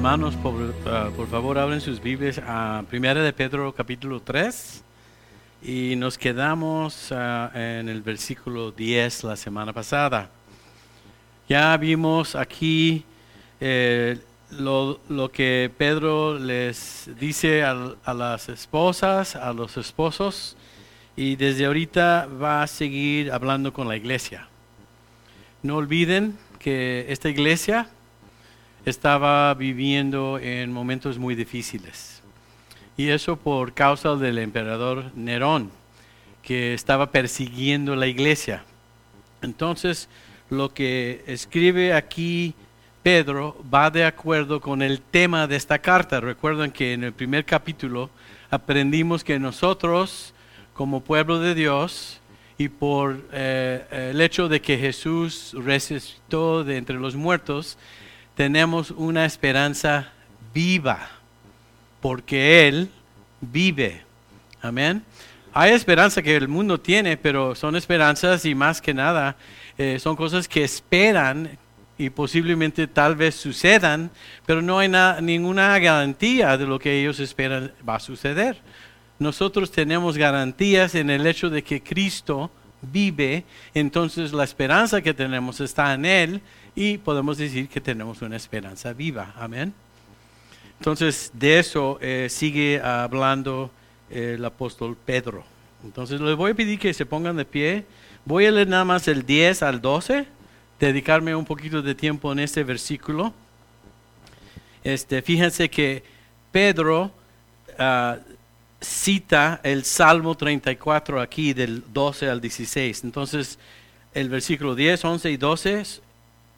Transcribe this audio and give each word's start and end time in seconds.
Hermanos, 0.00 0.34
por, 0.36 0.54
uh, 0.54 1.12
por 1.14 1.28
favor, 1.28 1.58
abren 1.58 1.78
sus 1.78 2.00
Biblias 2.00 2.40
a 2.42 2.82
Primera 2.88 3.22
de 3.22 3.34
Pedro 3.34 3.74
capítulo 3.74 4.18
3 4.18 4.82
y 5.62 5.94
nos 5.96 6.16
quedamos 6.16 7.10
uh, 7.10 7.54
en 7.54 7.86
el 7.86 8.00
versículo 8.00 8.70
10 8.72 9.24
la 9.24 9.36
semana 9.36 9.74
pasada. 9.74 10.30
Ya 11.50 11.76
vimos 11.76 12.34
aquí 12.34 13.04
eh, 13.60 14.18
lo, 14.52 15.00
lo, 15.10 15.30
que 15.30 15.70
Pedro 15.76 16.38
les 16.38 17.10
dice 17.20 17.62
a, 17.62 17.94
a 18.02 18.14
las 18.14 18.48
esposas, 18.48 19.36
a 19.36 19.52
los 19.52 19.76
esposos, 19.76 20.56
y 21.14 21.36
desde 21.36 21.66
ahorita 21.66 22.26
va 22.42 22.62
a 22.62 22.66
seguir 22.66 23.30
hablando 23.32 23.74
con 23.74 23.86
la 23.86 23.98
iglesia. 23.98 24.48
No 25.62 25.76
olviden 25.76 26.38
que 26.58 27.04
esta 27.10 27.28
iglesia 27.28 27.90
estaba 28.84 29.52
viviendo 29.54 30.38
en 30.38 30.72
momentos 30.72 31.18
muy 31.18 31.34
difíciles. 31.34 32.22
Y 32.96 33.08
eso 33.08 33.36
por 33.36 33.72
causa 33.72 34.16
del 34.16 34.38
emperador 34.38 35.10
Nerón, 35.14 35.70
que 36.42 36.74
estaba 36.74 37.10
persiguiendo 37.10 37.96
la 37.96 38.06
iglesia. 38.06 38.64
Entonces, 39.42 40.08
lo 40.50 40.74
que 40.74 41.24
escribe 41.26 41.94
aquí 41.94 42.54
Pedro 43.02 43.56
va 43.72 43.90
de 43.90 44.04
acuerdo 44.04 44.60
con 44.60 44.82
el 44.82 45.00
tema 45.00 45.46
de 45.46 45.56
esta 45.56 45.78
carta. 45.78 46.20
Recuerden 46.20 46.70
que 46.70 46.92
en 46.92 47.04
el 47.04 47.14
primer 47.14 47.46
capítulo 47.46 48.10
aprendimos 48.50 49.24
que 49.24 49.38
nosotros, 49.38 50.34
como 50.74 51.00
pueblo 51.00 51.38
de 51.38 51.54
Dios, 51.54 52.20
y 52.58 52.68
por 52.68 53.26
eh, 53.32 54.10
el 54.10 54.20
hecho 54.20 54.50
de 54.50 54.60
que 54.60 54.76
Jesús 54.76 55.56
resucitó 55.64 56.62
de 56.62 56.76
entre 56.76 56.98
los 56.98 57.16
muertos, 57.16 57.78
tenemos 58.40 58.90
una 58.92 59.26
esperanza 59.26 60.08
viva, 60.54 61.10
porque 62.00 62.66
Él 62.66 62.88
vive. 63.38 64.00
Amén. 64.62 65.04
Hay 65.52 65.72
esperanza 65.72 66.22
que 66.22 66.36
el 66.36 66.48
mundo 66.48 66.80
tiene, 66.80 67.18
pero 67.18 67.54
son 67.54 67.76
esperanzas 67.76 68.46
y 68.46 68.54
más 68.54 68.80
que 68.80 68.94
nada 68.94 69.36
eh, 69.76 69.98
son 69.98 70.16
cosas 70.16 70.48
que 70.48 70.64
esperan 70.64 71.58
y 71.98 72.08
posiblemente 72.08 72.86
tal 72.86 73.14
vez 73.14 73.34
sucedan, 73.34 74.10
pero 74.46 74.62
no 74.62 74.78
hay 74.78 74.90
ninguna 75.20 75.78
garantía 75.78 76.56
de 76.56 76.64
lo 76.64 76.78
que 76.78 76.98
ellos 76.98 77.20
esperan 77.20 77.72
va 77.86 77.96
a 77.96 78.00
suceder. 78.00 78.56
Nosotros 79.18 79.70
tenemos 79.70 80.16
garantías 80.16 80.94
en 80.94 81.10
el 81.10 81.26
hecho 81.26 81.50
de 81.50 81.62
que 81.62 81.82
Cristo 81.82 82.50
vive, 82.80 83.44
entonces 83.74 84.32
la 84.32 84.44
esperanza 84.44 85.02
que 85.02 85.12
tenemos 85.12 85.60
está 85.60 85.92
en 85.92 86.06
Él 86.06 86.40
y 86.74 86.98
podemos 86.98 87.38
decir 87.38 87.68
que 87.68 87.80
tenemos 87.80 88.22
una 88.22 88.36
esperanza 88.36 88.92
viva. 88.92 89.34
Amén. 89.36 89.72
Entonces, 90.78 91.30
de 91.34 91.58
eso 91.58 91.98
eh, 92.00 92.28
sigue 92.30 92.80
hablando 92.80 93.70
el 94.08 94.44
apóstol 94.44 94.96
Pedro. 94.96 95.44
Entonces, 95.84 96.20
les 96.20 96.36
voy 96.36 96.52
a 96.52 96.54
pedir 96.54 96.78
que 96.78 96.94
se 96.94 97.06
pongan 97.06 97.36
de 97.36 97.44
pie. 97.44 97.84
Voy 98.24 98.46
a 98.46 98.50
leer 98.50 98.68
nada 98.68 98.84
más 98.84 99.08
el 99.08 99.24
10 99.24 99.62
al 99.62 99.80
12, 99.80 100.26
dedicarme 100.78 101.34
un 101.34 101.44
poquito 101.44 101.82
de 101.82 101.94
tiempo 101.94 102.32
en 102.32 102.38
este 102.40 102.64
versículo. 102.64 103.32
Este, 104.82 105.20
fíjense 105.20 105.68
que 105.68 106.02
Pedro 106.50 107.12
uh, 107.78 108.18
cita 108.80 109.60
el 109.62 109.84
Salmo 109.84 110.34
34 110.34 111.20
aquí 111.20 111.52
del 111.52 111.84
12 111.92 112.30
al 112.30 112.40
16. 112.40 113.04
Entonces, 113.04 113.58
el 114.14 114.28
versículo 114.28 114.74
10, 114.74 115.04
11 115.04 115.30
y 115.30 115.36
12 115.36 115.84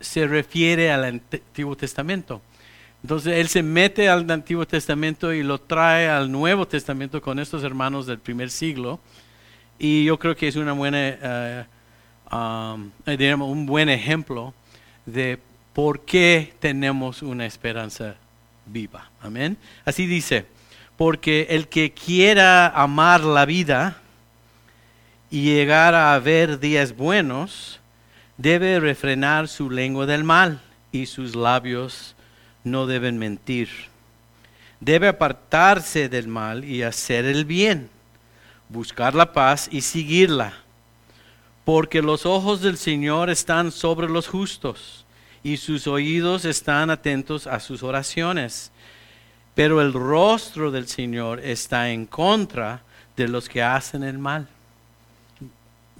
se 0.02 0.26
refiere 0.26 0.92
al 0.92 1.04
Antiguo 1.04 1.76
Testamento. 1.76 2.42
Entonces 3.02 3.38
él 3.38 3.48
se 3.48 3.62
mete 3.62 4.08
al 4.08 4.30
Antiguo 4.30 4.66
Testamento 4.66 5.32
y 5.32 5.42
lo 5.42 5.58
trae 5.60 6.08
al 6.08 6.30
Nuevo 6.30 6.68
Testamento 6.68 7.20
con 7.20 7.38
estos 7.38 7.64
hermanos 7.64 8.06
del 8.06 8.18
primer 8.18 8.50
siglo. 8.50 9.00
Y 9.78 10.04
yo 10.04 10.18
creo 10.18 10.36
que 10.36 10.46
es 10.46 10.56
una 10.56 10.72
buena, 10.72 11.66
uh, 12.30 13.44
un 13.44 13.66
buen 13.66 13.88
ejemplo 13.88 14.54
de 15.06 15.38
por 15.72 16.04
qué 16.04 16.54
tenemos 16.60 17.22
una 17.22 17.46
esperanza 17.46 18.14
viva. 18.66 19.10
Amén. 19.20 19.56
Así 19.84 20.06
dice, 20.06 20.46
porque 20.96 21.48
el 21.50 21.66
que 21.66 21.92
quiera 21.92 22.69
amar 22.69 23.22
la 23.22 23.44
vida 23.44 23.96
y 25.30 25.42
llegar 25.42 25.94
a 25.94 26.16
ver 26.20 26.60
días 26.60 26.94
buenos, 26.94 27.80
debe 28.37 28.81
refrenar 28.81 29.48
su 29.48 29.70
lengua 29.70 30.06
del 30.06 30.25
mal 30.25 30.60
y 30.91 31.06
sus 31.06 31.34
labios 31.34 32.15
no 32.65 32.87
deben 32.87 33.19
mentir. 33.19 33.69
Debe 34.81 35.09
apartarse 35.09 36.09
del 36.09 36.28
mal 36.28 36.65
y 36.65 36.82
hacer 36.82 37.25
el 37.25 37.44
bien, 37.44 37.88
buscar 38.69 39.15
la 39.15 39.32
paz 39.32 39.69
y 39.70 39.81
seguirla, 39.82 40.54
porque 41.65 42.03
los 42.03 42.26
ojos 42.26 42.60
del 42.62 42.76
Señor 42.76 43.31
están 43.31 43.70
sobre 43.70 44.09
los 44.09 44.26
justos 44.26 45.06
y 45.43 45.56
sus 45.56 45.87
oídos 45.87 46.44
están 46.44 46.91
atentos 46.91 47.47
a 47.47 47.60
sus 47.60 47.82
oraciones. 47.82 48.72
Pero 49.54 49.82
el 49.82 49.93
rostro 49.93 50.70
del 50.70 50.88
Señor 50.88 51.41
está 51.41 51.91
en 51.91 52.06
contra 52.06 52.82
de 53.16 53.28
los 53.28 53.49
que 53.49 53.62
hacen 53.62 54.03
el 54.03 54.19
mal. 54.19 54.49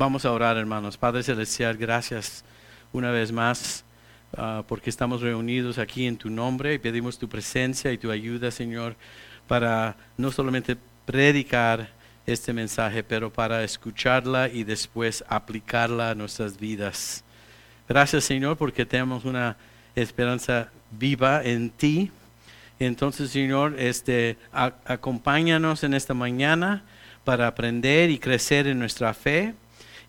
Vamos 0.03 0.25
a 0.25 0.33
orar, 0.33 0.57
hermanos. 0.57 0.97
Padre 0.97 1.23
Celestial, 1.23 1.77
gracias 1.77 2.45
una 2.93 3.13
vez 3.13 3.31
más 3.31 3.85
uh, 4.37 4.65
porque 4.67 4.91
estamos 4.91 5.21
reunidos 5.21 5.79
aquí 5.79 6.09
en 6.09 6.17
tu 6.17 6.29
nombre 6.29 6.75
y 6.75 6.81
pedimos 6.81 7.21
tu 7.21 7.29
presencia 7.29 7.93
y 7.93 7.99
tu 7.99 8.11
ayuda, 8.11 8.51
Señor, 8.51 8.97
para 9.47 9.97
no 10.17 10.33
solamente 10.33 10.77
predicar 11.07 11.89
este 12.27 12.53
mensaje, 12.53 13.05
pero 13.05 13.33
para 13.33 13.63
escucharla 13.63 14.49
y 14.49 14.65
después 14.65 15.23
aplicarla 15.29 16.11
a 16.11 16.15
nuestras 16.17 16.59
vidas. 16.59 17.23
Gracias, 17.89 18.25
Señor, 18.25 18.57
porque 18.57 18.85
tenemos 18.85 19.25
una 19.25 19.57
esperanza 19.95 20.73
viva 20.91 21.45
en 21.45 21.71
ti. 21.71 22.11
Entonces, 22.81 23.31
Señor, 23.31 23.77
este, 23.79 24.37
acompáñanos 24.51 25.85
en 25.85 25.95
esta 25.95 26.13
mañana 26.13 26.83
para 27.23 27.47
aprender 27.47 28.11
y 28.11 28.19
crecer 28.19 28.67
en 28.67 28.81
nuestra 28.81 29.15
fe 29.15 29.55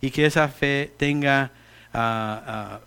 y 0.03 0.11
que 0.11 0.25
esa 0.25 0.49
fe 0.49 0.91
tenga, 0.97 1.49
uh, 1.93 2.77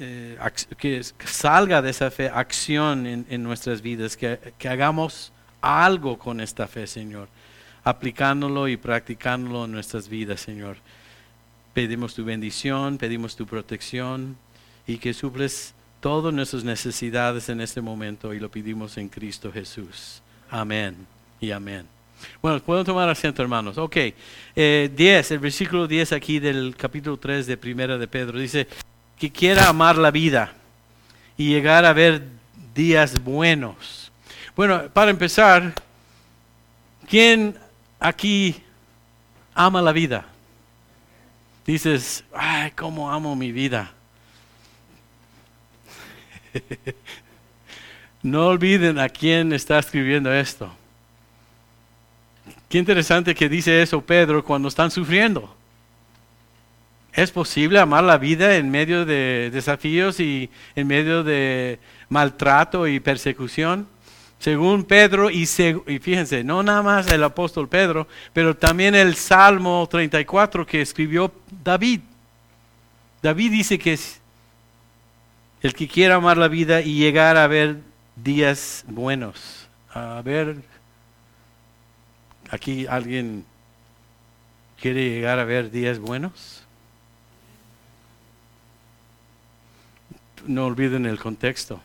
eh, 0.00 0.36
que 0.76 1.00
salga 1.24 1.80
de 1.80 1.90
esa 1.90 2.10
fe 2.10 2.28
acción 2.28 3.06
en, 3.06 3.42
nuestras 3.44 3.80
vidas, 3.80 4.16
que, 4.16 4.52
que, 4.58 4.68
hagamos 4.68 5.32
algo 5.60 6.18
con 6.18 6.40
esta 6.40 6.66
fe, 6.66 6.88
Señor, 6.88 7.28
aplicándolo 7.84 8.66
y 8.66 8.76
practicándolo 8.76 9.66
en 9.66 9.70
nuestras 9.70 10.08
vidas, 10.08 10.40
Señor. 10.40 10.78
Pedimos 11.72 12.16
tu 12.16 12.24
bendición, 12.24 12.98
pedimos 12.98 13.36
tu 13.36 13.46
protección 13.46 14.36
y 14.88 14.98
que 14.98 15.14
suples 15.14 15.72
todas 16.00 16.34
nuestras 16.34 16.64
necesidades 16.64 17.48
en 17.48 17.60
este 17.60 17.80
momento 17.80 18.34
y 18.34 18.40
lo 18.40 18.50
pedimos 18.50 18.98
en 18.98 19.08
Cristo 19.08 19.52
Jesús. 19.52 20.20
Amén 20.50 21.06
y 21.40 21.52
amén. 21.52 21.95
Bueno, 22.42 22.60
pueden 22.60 22.84
tomar 22.84 23.08
asiento, 23.08 23.42
hermanos. 23.42 23.78
Ok, 23.78 23.94
10, 23.94 24.14
eh, 24.56 25.24
el 25.30 25.38
versículo 25.38 25.86
10 25.86 26.12
aquí 26.12 26.38
del 26.38 26.74
capítulo 26.76 27.16
3 27.16 27.46
de 27.46 27.56
Primera 27.56 27.98
de 27.98 28.08
Pedro, 28.08 28.38
dice 28.38 28.66
que 29.18 29.30
quiera 29.30 29.68
amar 29.68 29.96
la 29.96 30.10
vida 30.10 30.52
y 31.36 31.48
llegar 31.48 31.84
a 31.84 31.92
ver 31.92 32.22
días 32.74 33.22
buenos. 33.22 34.12
Bueno, 34.54 34.88
para 34.92 35.10
empezar, 35.10 35.74
¿quién 37.08 37.56
aquí 37.98 38.62
ama 39.54 39.82
la 39.82 39.92
vida? 39.92 40.26
Dices, 41.66 42.24
ay, 42.32 42.70
cómo 42.72 43.10
amo 43.10 43.34
mi 43.34 43.50
vida. 43.50 43.92
no 48.22 48.46
olviden 48.46 48.98
a 48.98 49.08
quién 49.08 49.52
está 49.52 49.78
escribiendo 49.78 50.32
esto. 50.32 50.72
Qué 52.68 52.78
interesante 52.78 53.34
que 53.34 53.48
dice 53.48 53.82
eso 53.82 54.00
Pedro 54.00 54.44
cuando 54.44 54.68
están 54.68 54.90
sufriendo. 54.90 55.54
¿Es 57.12 57.30
posible 57.30 57.78
amar 57.78 58.04
la 58.04 58.18
vida 58.18 58.56
en 58.56 58.70
medio 58.70 59.06
de 59.06 59.50
desafíos 59.50 60.20
y 60.20 60.50
en 60.74 60.86
medio 60.86 61.24
de 61.24 61.78
maltrato 62.08 62.86
y 62.86 63.00
persecución? 63.00 63.88
Según 64.38 64.84
Pedro, 64.84 65.30
y, 65.30 65.46
fíjense, 65.46 66.44
no 66.44 66.62
nada 66.62 66.82
más 66.82 67.10
el 67.10 67.24
apóstol 67.24 67.68
Pedro, 67.68 68.06
pero 68.34 68.54
también 68.54 68.94
el 68.94 69.14
Salmo 69.14 69.88
34 69.90 70.66
que 70.66 70.82
escribió 70.82 71.32
David. 71.64 72.00
David 73.22 73.50
dice 73.50 73.78
que 73.78 73.98
el 75.62 75.74
que 75.74 75.88
quiera 75.88 76.16
amar 76.16 76.36
la 76.36 76.48
vida 76.48 76.82
y 76.82 76.98
llegar 76.98 77.38
a 77.38 77.46
ver 77.46 77.78
días 78.14 78.84
buenos, 78.88 79.68
a 79.90 80.20
ver 80.22 80.56
¿Aquí 82.50 82.86
alguien 82.86 83.44
quiere 84.80 85.10
llegar 85.10 85.38
a 85.38 85.44
ver 85.44 85.70
días 85.70 85.98
buenos? 85.98 86.62
No 90.46 90.66
olviden 90.66 91.06
el 91.06 91.18
contexto. 91.18 91.80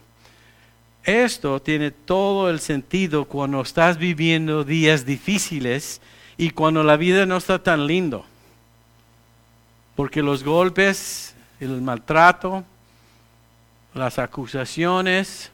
esto 1.04 1.60
tiene 1.60 1.90
todo 1.90 2.48
el 2.52 2.60
sentido 2.60 3.26
cuando 3.26 3.62
estás 3.62 3.98
viviendo 3.98 4.64
días 4.64 5.04
difíciles 5.04 6.00
y 6.38 6.52
cuando 6.52 6.84
la 6.84 6.96
vida 6.96 7.26
no 7.26 7.38
está 7.38 7.64
tan 7.64 7.88
lindo. 7.88 8.24
Porque 9.96 10.22
los 10.22 10.44
golpes, 10.44 11.36
el 11.60 11.82
maltrato, 11.82 12.64
las 13.96 14.20
acusaciones, 14.20 15.52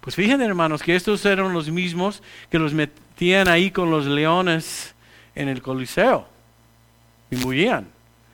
pues 0.00 0.14
fíjense 0.14 0.44
hermanos 0.44 0.82
que 0.82 0.94
estos 0.94 1.24
eran 1.26 1.52
los 1.52 1.70
mismos 1.70 2.22
que 2.50 2.58
los 2.58 2.72
metían 3.18 3.48
ahí 3.48 3.72
con 3.72 3.90
los 3.90 4.06
leones 4.06 4.94
en 5.34 5.48
el 5.48 5.60
Coliseo 5.60 6.24
y 7.32 7.34
morían. 7.34 7.88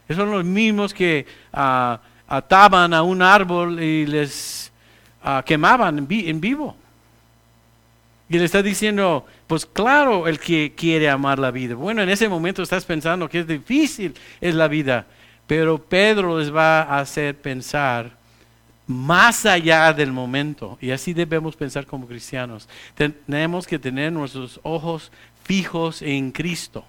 Esos 0.06 0.25
son 0.25 0.31
los 0.31 0.44
mismos 0.44 0.92
que 0.92 1.25
ah, 1.54 1.98
ataban 2.28 2.92
a 2.92 3.02
un 3.02 3.22
árbol 3.22 3.82
y 3.82 4.04
les 4.04 4.70
ah, 5.22 5.42
quemaban 5.46 6.06
en 6.10 6.38
vivo. 6.38 6.76
Y 8.28 8.38
le 8.38 8.44
está 8.44 8.62
diciendo, 8.62 9.25
pues 9.46 9.64
claro, 9.64 10.28
el 10.28 10.38
que 10.38 10.75
quiere 10.76 11.08
amar 11.08 11.38
la 11.38 11.50
vida. 11.50 11.75
Bueno, 11.75 12.02
en 12.02 12.10
ese 12.10 12.28
momento 12.28 12.62
estás 12.62 12.84
pensando 12.84 13.26
que 13.26 13.38
es 13.38 13.46
difícil 13.46 14.12
es 14.38 14.54
la 14.54 14.69
vida, 14.69 15.06
pero 15.46 15.78
Pedro 15.78 16.38
les 16.38 16.54
va 16.54 16.82
a 16.82 16.98
hacer 16.98 17.34
pensar 17.34 18.19
más 18.86 19.46
allá 19.46 19.92
del 19.92 20.12
momento. 20.12 20.78
Y 20.81 20.90
así 20.90 21.12
debemos 21.12 21.56
pensar 21.56 21.86
como 21.86 22.06
cristianos. 22.06 22.69
Tenemos 22.94 23.66
que 23.66 23.78
tener 23.78 24.12
nuestros 24.12 24.60
ojos 24.62 25.10
fijos 25.44 26.02
en 26.02 26.32
Cristo. 26.32 26.84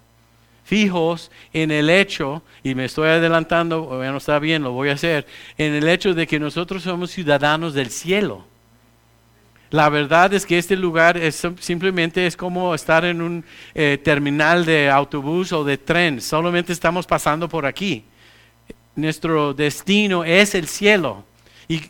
Fijos 0.63 1.31
en 1.53 1.69
el 1.69 1.91
hecho, 1.91 2.41
y 2.63 2.73
me 2.73 2.85
estoy 2.85 3.09
adelantando, 3.09 4.01
no 4.03 4.17
está 4.17 4.39
bien, 4.39 4.63
lo 4.63 4.71
voy 4.71 4.89
a 4.89 4.93
hacer, 4.93 5.27
en 5.59 5.75
el 5.75 5.87
hecho 5.87 6.15
de 6.15 6.25
que 6.25 6.39
nosotros 6.39 6.81
somos 6.81 7.11
ciudadanos 7.11 7.75
del 7.75 7.91
cielo. 7.91 8.45
La 9.69 9.89
verdad 9.89 10.33
es 10.33 10.45
que 10.45 10.57
este 10.57 10.75
lugar 10.75 11.17
es, 11.17 11.47
simplemente 11.59 12.25
es 12.25 12.35
como 12.35 12.73
estar 12.73 13.05
en 13.05 13.21
un 13.21 13.45
eh, 13.75 13.99
terminal 14.03 14.65
de 14.65 14.89
autobús 14.89 15.51
o 15.51 15.63
de 15.63 15.77
tren. 15.77 16.21
Solamente 16.21 16.73
estamos 16.73 17.05
pasando 17.05 17.49
por 17.49 17.65
aquí. 17.65 18.03
Nuestro 18.95 19.53
destino 19.53 20.23
es 20.23 20.55
el 20.55 20.67
cielo. 20.67 21.25
Y 21.67 21.81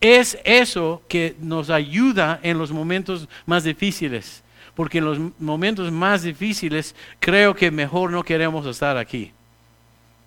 es 0.00 0.36
eso 0.44 1.02
que 1.08 1.36
nos 1.40 1.70
ayuda 1.70 2.40
en 2.42 2.58
los 2.58 2.72
momentos 2.72 3.28
más 3.46 3.64
difíciles, 3.64 4.42
porque 4.74 4.98
en 4.98 5.04
los 5.04 5.18
momentos 5.38 5.92
más 5.92 6.22
difíciles 6.22 6.94
creo 7.20 7.54
que 7.54 7.70
mejor 7.70 8.10
no 8.10 8.24
queremos 8.24 8.66
estar 8.66 8.96
aquí. 8.96 9.32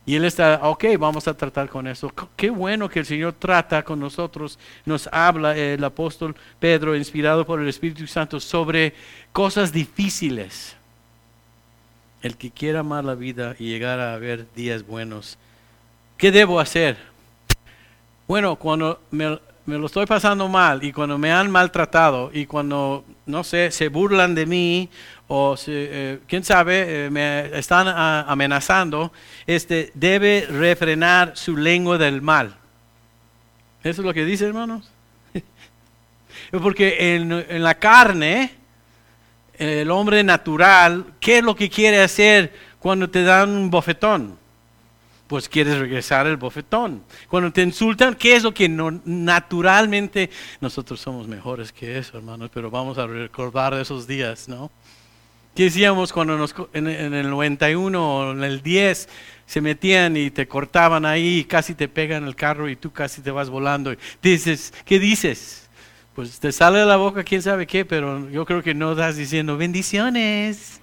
Y 0.06 0.16
él 0.16 0.24
está, 0.24 0.60
ok, 0.62 0.86
vamos 1.00 1.28
a 1.28 1.34
tratar 1.34 1.68
con 1.68 1.88
eso. 1.88 2.14
Qué 2.36 2.52
bueno 2.52 2.88
que 2.88 3.00
el 3.00 3.06
Señor 3.06 3.34
trata 3.34 3.84
con 3.84 4.00
nosotros, 4.00 4.60
nos 4.86 5.10
habla 5.12 5.58
el 5.58 5.84
apóstol 5.84 6.36
Pedro, 6.60 6.96
inspirado 6.96 7.46
por 7.46 7.60
el 7.60 7.68
Espíritu 7.68 8.06
Santo, 8.06 8.40
sobre 8.40 8.94
cosas 9.34 9.74
difíciles. 9.74 10.76
El 12.22 12.38
que 12.38 12.52
quiera 12.52 12.80
amar 12.80 13.04
la 13.04 13.16
vida 13.16 13.56
y 13.58 13.66
llegar 13.66 14.00
a 14.00 14.18
ver 14.18 14.46
días 14.56 14.86
buenos, 14.86 15.38
¿qué 16.18 16.32
debo 16.32 16.60
hacer? 16.60 17.15
Bueno, 18.28 18.56
cuando 18.56 19.02
me, 19.12 19.38
lo 19.68 19.86
estoy 19.86 20.08
pasando 20.08 20.48
mal 20.48 20.84
y 20.84 20.92
cuando 20.92 21.16
me 21.20 21.32
han 21.32 21.52
maltratado 21.52 22.32
y 22.34 22.48
cuando, 22.48 23.06
no 23.28 23.44
sé, 23.44 23.70
se 23.70 23.88
burlan 23.90 24.34
de 24.34 24.48
mí 24.48 24.90
o 25.28 25.56
eh, 25.68 26.20
quién 26.28 26.44
sabe, 26.44 27.06
eh, 27.06 27.10
me 27.12 27.56
están 27.58 27.88
amenazando, 27.88 29.14
este, 29.46 29.92
debe 29.94 30.48
refrenar 30.50 31.38
su 31.38 31.56
lengua 31.56 32.00
del 32.00 32.24
mal. 32.24 32.56
¿Eso 33.84 34.02
es 34.02 34.06
lo 34.06 34.14
que 34.14 34.26
dice, 34.26 34.48
hermanos? 34.48 34.90
Porque 36.52 37.16
en 37.16 37.64
la 37.64 37.76
carne, 37.76 38.56
el 39.54 39.92
hombre 39.92 40.24
natural, 40.24 41.06
¿qué 41.20 41.38
es 41.38 41.44
lo 41.44 41.56
que 41.56 41.70
quiere 41.70 42.02
hacer 42.02 42.52
cuando 42.80 43.08
te 43.08 43.22
dan 43.22 43.52
un 43.52 43.70
bofetón? 43.70 44.45
Pues 45.28 45.50
quieres 45.50 45.80
regresar 45.80 46.28
el 46.28 46.38
bofetón. 46.38 47.04
Cuando 47.28 47.52
te 47.52 47.64
insultan, 47.64 48.16
¿qué 48.16 48.36
es 48.36 48.44
lo 48.44 48.54
que 48.54 48.70
no, 48.70 49.02
naturalmente 49.06 50.30
nosotros 50.62 51.00
somos 51.00 51.28
mejores 51.28 51.72
que 51.72 51.98
eso, 51.98 52.18
hermanos? 52.18 52.52
Pero 52.54 52.70
vamos 52.70 52.98
a 52.98 53.08
recordar 53.08 53.74
esos 53.74 54.08
días, 54.08 54.48
¿no? 54.48 54.72
¿Qué 55.56 55.64
decíamos 55.64 56.12
cuando 56.12 56.38
nos, 56.38 56.54
en, 56.74 56.88
el 56.88 57.30
91 57.30 58.18
o 58.18 58.32
en 58.34 58.44
el 58.44 58.62
10 58.62 59.08
se 59.46 59.62
metían 59.62 60.18
y 60.18 60.30
te 60.30 60.48
cortaban 60.48 61.06
ahí 61.06 61.40
y 61.40 61.44
casi 61.46 61.74
te 61.74 61.88
pegan 61.88 62.26
el 62.28 62.36
carro 62.36 62.68
y 62.68 62.76
tú 62.76 62.92
casi 62.92 63.22
te 63.22 63.32
vas 63.32 63.50
volando? 63.50 63.96
Dices, 64.22 64.74
¿qué 64.84 65.00
dices? 65.00 65.70
Pues 66.14 66.40
te 66.40 66.52
sale 66.52 66.80
de 66.80 66.86
la 66.86 66.98
boca 66.98 67.24
quién 67.24 67.42
sabe 67.42 67.66
qué, 67.66 67.86
pero 67.86 68.30
yo 68.30 68.46
creo 68.46 68.62
que 68.62 68.74
no 68.74 68.92
estás 68.92 69.16
diciendo 69.16 69.58
bendiciones. 69.58 70.82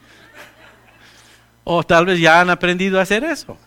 O 1.64 1.84
tal 1.84 2.06
vez 2.06 2.18
ya 2.18 2.40
han 2.40 2.50
aprendido 2.50 2.98
a 2.98 3.02
hacer 3.02 3.24
eso. 3.24 3.58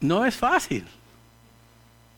No 0.00 0.24
es 0.24 0.36
fácil. 0.36 0.84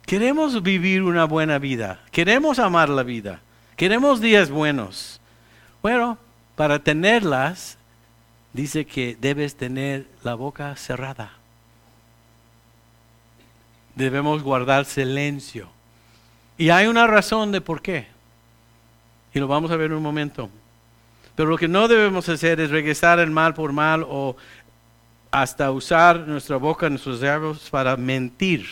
Queremos 0.06 0.62
vivir 0.62 1.02
una 1.02 1.24
buena 1.24 1.58
vida, 1.58 2.00
queremos 2.12 2.60
amar 2.60 2.88
la 2.88 3.02
vida, 3.02 3.40
queremos 3.76 4.20
días 4.20 4.50
buenos. 4.50 5.20
Bueno, 5.82 6.16
para 6.54 6.78
tenerlas, 6.78 7.76
dice 8.52 8.86
que 8.86 9.16
debes 9.20 9.56
tener 9.56 10.06
la 10.22 10.34
boca 10.34 10.76
cerrada. 10.76 11.32
Debemos 13.96 14.42
guardar 14.42 14.84
silencio. 14.84 15.68
Y 16.56 16.70
hay 16.70 16.86
una 16.86 17.06
razón 17.06 17.50
de 17.50 17.60
por 17.60 17.82
qué. 17.82 18.06
Y 19.34 19.40
lo 19.40 19.48
vamos 19.48 19.70
a 19.70 19.76
ver 19.76 19.90
en 19.90 19.96
un 19.96 20.02
momento. 20.02 20.48
Pero 21.34 21.50
lo 21.50 21.58
que 21.58 21.68
no 21.68 21.88
debemos 21.88 22.28
hacer 22.28 22.60
es 22.60 22.70
regresar 22.70 23.18
el 23.18 23.30
mal 23.30 23.54
por 23.54 23.72
mal 23.72 24.04
o 24.08 24.36
hasta 25.36 25.70
usar 25.70 26.20
nuestra 26.20 26.56
boca, 26.56 26.88
nuestros 26.88 27.20
labios 27.20 27.68
para 27.68 27.94
mentir. 27.98 28.64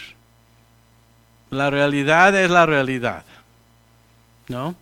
La 1.51 1.69
realidad 1.69 2.35
es 2.35 2.51
la 2.51 2.65
realidad. 2.65 3.23
¿No? 4.49 4.75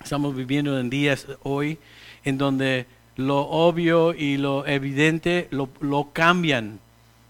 Estamos 0.00 0.36
viviendo 0.36 0.78
en 0.78 0.88
días 0.90 1.26
hoy 1.42 1.76
en 2.22 2.38
donde 2.38 2.86
lo 3.16 3.40
obvio 3.40 4.14
y 4.14 4.36
lo 4.36 4.64
evidente 4.64 5.48
lo, 5.50 5.68
lo 5.80 6.10
cambian 6.12 6.78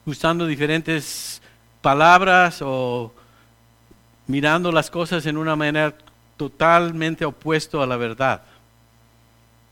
usando 0.04 0.46
diferentes 0.46 1.40
palabras 1.80 2.60
o 2.60 3.10
mirando 4.26 4.70
las 4.70 4.90
cosas 4.90 5.24
en 5.24 5.38
una 5.38 5.56
manera 5.56 5.94
totalmente 6.36 7.24
opuesta 7.24 7.82
a 7.82 7.86
la 7.86 7.96
verdad. 7.96 8.42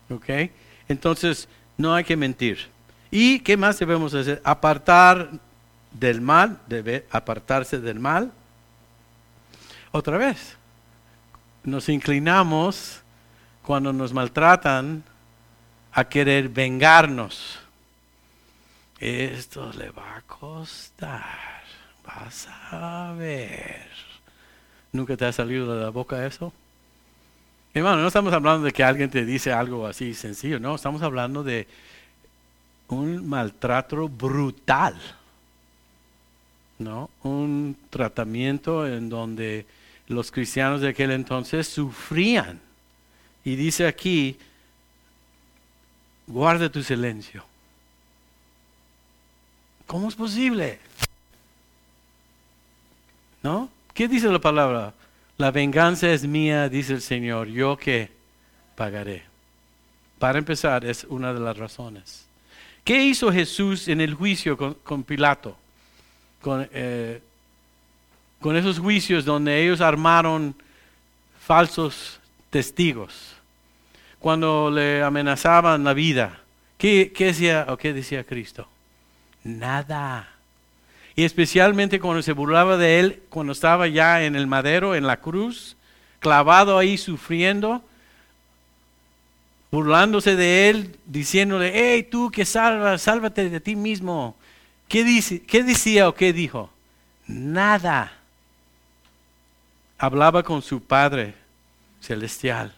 ¿Ok? 0.09 0.49
Entonces, 0.87 1.47
no 1.77 1.93
hay 1.93 2.03
que 2.03 2.17
mentir. 2.17 2.71
¿Y 3.11 3.41
qué 3.41 3.57
más 3.57 3.77
debemos 3.77 4.13
hacer? 4.13 4.41
Apartar 4.45 5.29
del 5.91 6.21
mal, 6.21 6.59
debe 6.67 7.05
apartarse 7.11 7.79
del 7.79 7.99
mal. 7.99 8.31
Otra 9.91 10.17
vez, 10.17 10.55
nos 11.63 11.89
inclinamos 11.89 13.01
cuando 13.61 13.91
nos 13.91 14.13
maltratan 14.13 15.03
a 15.91 16.05
querer 16.05 16.47
vengarnos. 16.47 17.59
Esto 18.99 19.71
le 19.73 19.89
va 19.89 20.17
a 20.17 20.21
costar, 20.21 21.63
vas 22.05 22.47
a 22.71 23.13
ver. 23.17 23.89
¿Nunca 24.93 25.17
te 25.17 25.25
ha 25.25 25.33
salido 25.33 25.75
de 25.75 25.83
la 25.83 25.89
boca 25.89 26.25
eso? 26.25 26.53
Hermano, 27.73 28.01
no 28.01 28.07
estamos 28.07 28.33
hablando 28.33 28.65
de 28.65 28.71
que 28.71 28.83
alguien 28.83 29.09
te 29.09 29.25
dice 29.25 29.51
algo 29.51 29.87
así 29.87 30.13
sencillo, 30.13 30.59
no, 30.59 30.75
estamos 30.75 31.01
hablando 31.01 31.43
de 31.43 31.67
un 32.91 33.27
maltrato 33.27 34.09
brutal, 34.09 34.95
¿no? 36.77 37.09
Un 37.23 37.77
tratamiento 37.89 38.85
en 38.85 39.09
donde 39.09 39.65
los 40.07 40.29
cristianos 40.29 40.81
de 40.81 40.89
aquel 40.89 41.11
entonces 41.11 41.67
sufrían. 41.67 42.59
Y 43.45 43.55
dice 43.55 43.87
aquí, 43.87 44.37
guarda 46.27 46.69
tu 46.69 46.83
silencio. 46.83 47.43
¿Cómo 49.87 50.09
es 50.09 50.15
posible? 50.15 50.79
¿No? 53.41 53.69
¿Qué 53.93 54.07
dice 54.07 54.27
la 54.27 54.39
palabra? 54.39 54.93
La 55.37 55.51
venganza 55.51 56.11
es 56.11 56.25
mía, 56.27 56.69
dice 56.69 56.93
el 56.93 57.01
Señor, 57.01 57.47
yo 57.47 57.77
que 57.77 58.11
pagaré. 58.75 59.23
Para 60.19 60.39
empezar, 60.39 60.85
es 60.85 61.05
una 61.05 61.33
de 61.33 61.39
las 61.39 61.57
razones. 61.57 62.30
¿Qué 62.83 63.03
hizo 63.03 63.31
Jesús 63.31 63.87
en 63.87 64.01
el 64.01 64.13
juicio 64.13 64.57
con, 64.57 65.03
Pilato? 65.03 65.55
Con, 66.41 66.67
eh, 66.73 67.21
con 68.39 68.57
esos 68.57 68.79
juicios 68.79 69.23
donde 69.23 69.63
ellos 69.63 69.81
armaron 69.81 70.55
falsos 71.39 72.19
testigos. 72.49 73.35
Cuando 74.19 74.69
le 74.71 75.01
amenazaban 75.03 75.83
la 75.83 75.93
vida, 75.93 76.41
¿qué, 76.77 77.11
decía, 77.17 77.65
o 77.69 77.77
qué 77.77 77.93
decía 77.93 78.23
Cristo? 78.23 78.67
Nada. 79.43 80.29
Y 81.15 81.23
especialmente 81.23 81.99
cuando 81.99 82.21
se 82.21 82.33
burlaba 82.33 82.77
de 82.77 82.99
él, 82.99 83.23
cuando 83.29 83.53
estaba 83.53 83.87
ya 83.87 84.23
en 84.23 84.35
el 84.35 84.47
madero, 84.47 84.95
en 84.95 85.07
la 85.07 85.17
cruz, 85.17 85.75
clavado 86.19 86.77
ahí 86.77 86.97
sufriendo, 86.97 87.83
burlándose 89.71 90.35
de 90.35 90.69
él, 90.69 90.95
diciéndole, 91.05 91.71
hey, 91.73 92.03
tú 92.03 92.29
que 92.29 92.45
salvas, 92.45 93.01
sálvate 93.01 93.49
de 93.49 93.61
ti 93.61 93.75
mismo. 93.75 94.35
¿Qué, 94.87 95.03
dice, 95.05 95.41
¿Qué 95.41 95.63
decía 95.63 96.09
o 96.09 96.13
qué 96.13 96.33
dijo? 96.33 96.69
Nada. 97.25 98.11
Hablaba 99.97 100.43
con 100.43 100.61
su 100.61 100.83
Padre 100.83 101.33
celestial. 102.01 102.73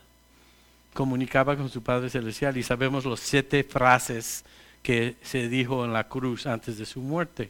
Comunicaba 0.94 1.58
con 1.58 1.70
su 1.70 1.82
Padre 1.82 2.12
celestial 2.12 2.56
y 2.58 2.64
sabemos 2.64 3.06
las 3.06 3.20
siete 3.20 3.64
frases 3.64 4.46
que 4.84 5.16
se 5.24 5.50
dijo 5.50 5.86
en 5.86 5.94
la 5.94 6.08
cruz 6.08 6.46
antes 6.46 6.78
de 6.78 6.86
su 6.86 7.00
muerte. 7.00 7.50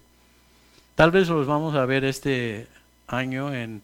Tal 0.95 1.12
vez 1.12 1.27
los 1.27 1.45
vamos 1.45 1.75
a 1.75 1.85
ver 1.85 2.05
este 2.05 2.67
año 3.07 3.53
en 3.53 3.81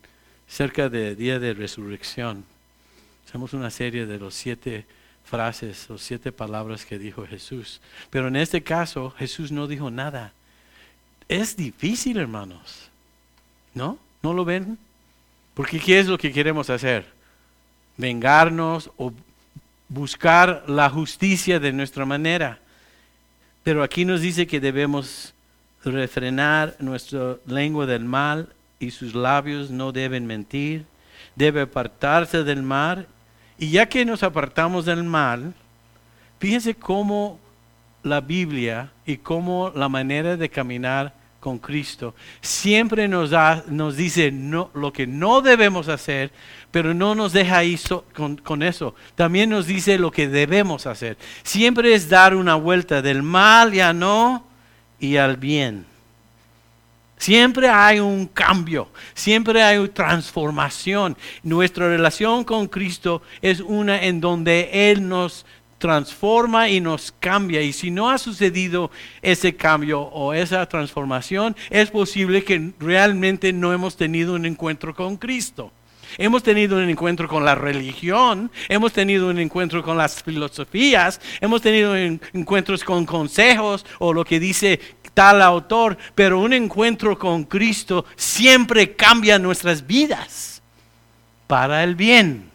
cerca 0.47 0.87
del 0.87 1.17
día 1.17 1.39
de 1.39 1.53
resurrección. 1.53 2.45
Hacemos 3.27 3.53
una 3.53 3.69
serie 3.69 4.05
de 4.05 4.19
los 4.19 4.33
siete 4.35 4.85
frases 5.25 5.89
o 5.89 5.97
siete 5.97 6.31
palabras 6.31 6.85
que 6.85 6.97
dijo 6.97 7.25
Jesús. 7.25 7.81
Pero 8.09 8.27
en 8.27 8.35
este 8.35 8.63
caso 8.63 9.11
Jesús 9.17 9.51
no 9.51 9.67
dijo 9.67 9.91
nada. 9.91 10.33
Es 11.27 11.55
difícil, 11.55 12.17
hermanos. 12.17 12.89
¿No? 13.73 13.99
¿No 14.23 14.33
lo 14.33 14.43
ven? 14.45 14.77
Porque 15.53 15.79
¿qué 15.79 15.99
es 15.99 16.07
lo 16.07 16.17
que 16.17 16.33
queremos 16.33 16.69
hacer? 16.69 17.05
Vengarnos 17.97 18.89
o 18.97 19.13
buscar 19.87 20.63
la 20.67 20.89
justicia 20.89 21.59
de 21.59 21.71
nuestra 21.71 22.05
manera. 22.05 22.59
Pero 23.63 23.83
aquí 23.83 24.05
nos 24.05 24.21
dice 24.21 24.47
que 24.47 24.59
debemos 24.59 25.33
refrenar 25.83 26.75
nuestra 26.79 27.37
lengua 27.45 27.85
del 27.85 28.05
mal 28.05 28.49
y 28.79 28.91
sus 28.91 29.13
labios 29.13 29.69
no 29.69 29.91
deben 29.91 30.25
mentir. 30.25 30.85
Debe 31.35 31.61
apartarse 31.61 32.43
del 32.43 32.63
mal 32.63 33.07
y 33.59 33.69
ya 33.71 33.87
que 33.87 34.05
nos 34.05 34.23
apartamos 34.23 34.85
del 34.85 35.03
mal, 35.03 35.53
fíjense 36.39 36.73
cómo 36.73 37.39
la 38.03 38.21
Biblia 38.21 38.91
y 39.05 39.17
cómo 39.17 39.71
la 39.75 39.89
manera 39.89 40.37
de 40.37 40.49
caminar 40.49 41.13
con 41.39 41.57
Cristo 41.57 42.15
siempre 42.41 43.07
nos, 43.07 43.29
da, 43.29 43.63
nos 43.67 43.95
dice 43.95 44.31
no, 44.31 44.71
lo 44.73 44.93
que 44.93 45.07
no 45.07 45.41
debemos 45.41 45.87
hacer, 45.87 46.31
pero 46.71 46.93
no 46.93 47.15
nos 47.15 47.33
deja 47.33 47.57
ahí 47.57 47.77
con, 48.13 48.37
con 48.37 48.63
eso. 48.63 48.95
También 49.15 49.49
nos 49.49 49.67
dice 49.67 49.97
lo 49.97 50.11
que 50.11 50.27
debemos 50.27 50.85
hacer. 50.85 51.17
Siempre 51.43 51.93
es 51.93 52.09
dar 52.09 52.35
una 52.35 52.55
vuelta 52.55 53.01
del 53.01 53.23
mal 53.23 53.73
ya 53.73 53.93
no 53.93 54.45
y 54.99 55.17
al 55.17 55.37
bien. 55.37 55.85
Siempre 57.19 57.67
hay 57.67 57.99
un 57.99 58.27
cambio, 58.27 58.87
siempre 59.13 59.61
hay 59.61 59.77
una 59.77 59.93
transformación. 59.93 61.17
Nuestra 61.43 61.89
relación 61.89 62.45
con 62.45 62.67
Cristo 62.67 63.21
es 63.41 63.59
una 63.59 64.01
en 64.01 64.21
donde 64.21 64.69
Él 64.89 65.05
nos 65.07 65.45
transforma 65.79 66.69
y 66.69 66.79
nos 66.79 67.13
cambia. 67.19 67.61
Y 67.61 67.73
si 67.73 67.91
no 67.91 68.09
ha 68.09 68.17
sucedido 68.17 68.89
ese 69.21 69.53
cambio 69.53 69.99
o 69.99 70.33
esa 70.33 70.65
transformación, 70.67 71.57
es 71.69 71.91
posible 71.91 72.45
que 72.45 72.71
realmente 72.79 73.51
no 73.51 73.73
hemos 73.73 73.97
tenido 73.97 74.35
un 74.35 74.45
encuentro 74.45 74.95
con 74.95 75.17
Cristo. 75.17 75.73
Hemos 76.17 76.41
tenido 76.41 76.77
un 76.77 76.89
encuentro 76.89 77.27
con 77.27 77.45
la 77.45 77.55
religión, 77.55 78.49
hemos 78.67 78.93
tenido 78.93 79.29
un 79.29 79.39
encuentro 79.39 79.83
con 79.83 79.97
las 79.97 80.23
filosofías, 80.23 81.21
hemos 81.39 81.61
tenido 81.61 81.95
encuentros 81.95 82.83
con 82.83 83.05
consejos 83.05 83.85
o 83.99 84.11
lo 84.11 84.25
que 84.25 84.39
dice 84.39 84.79
tal 85.13 85.41
autor, 85.41 85.97
pero 86.15 86.39
un 86.39 86.53
encuentro 86.53 87.17
con 87.17 87.43
Cristo 87.43 88.05
siempre 88.15 88.95
cambia 88.95 89.39
nuestras 89.39 89.85
vidas 89.85 90.61
para 91.47 91.83
el 91.83 91.95
bien, 91.95 92.49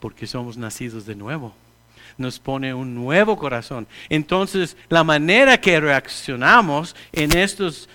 porque 0.00 0.26
somos 0.26 0.56
nacidos 0.56 1.06
de 1.06 1.14
nuevo. 1.14 1.54
Nos 2.16 2.40
pone 2.40 2.74
un 2.74 2.94
nuevo 2.94 3.36
corazón. 3.36 3.86
Entonces, 4.08 4.76
la 4.88 5.04
manera 5.04 5.60
que 5.60 5.78
reaccionamos 5.78 6.96
en 7.12 7.36
estas 7.36 7.88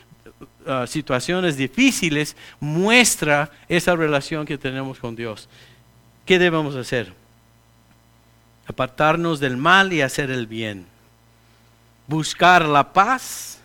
uh, 0.66 0.88
situaciones 0.88 1.58
difíciles 1.58 2.38
muestra 2.62 3.52
esa 3.68 3.96
relación 3.96 4.46
que 4.46 4.58
tenemos 4.58 4.98
con 5.00 5.16
Dios. 5.16 5.50
¿Qué 6.26 6.40
debemos 6.40 6.76
hacer? 6.78 7.14
Apartarnos 8.66 9.42
del 9.42 9.58
mal 9.58 9.92
y 9.92 10.02
hacer 10.02 10.32
el 10.32 10.48
bien 10.48 10.93
buscar 12.14 12.64
la 12.68 12.94
paz 12.94 13.58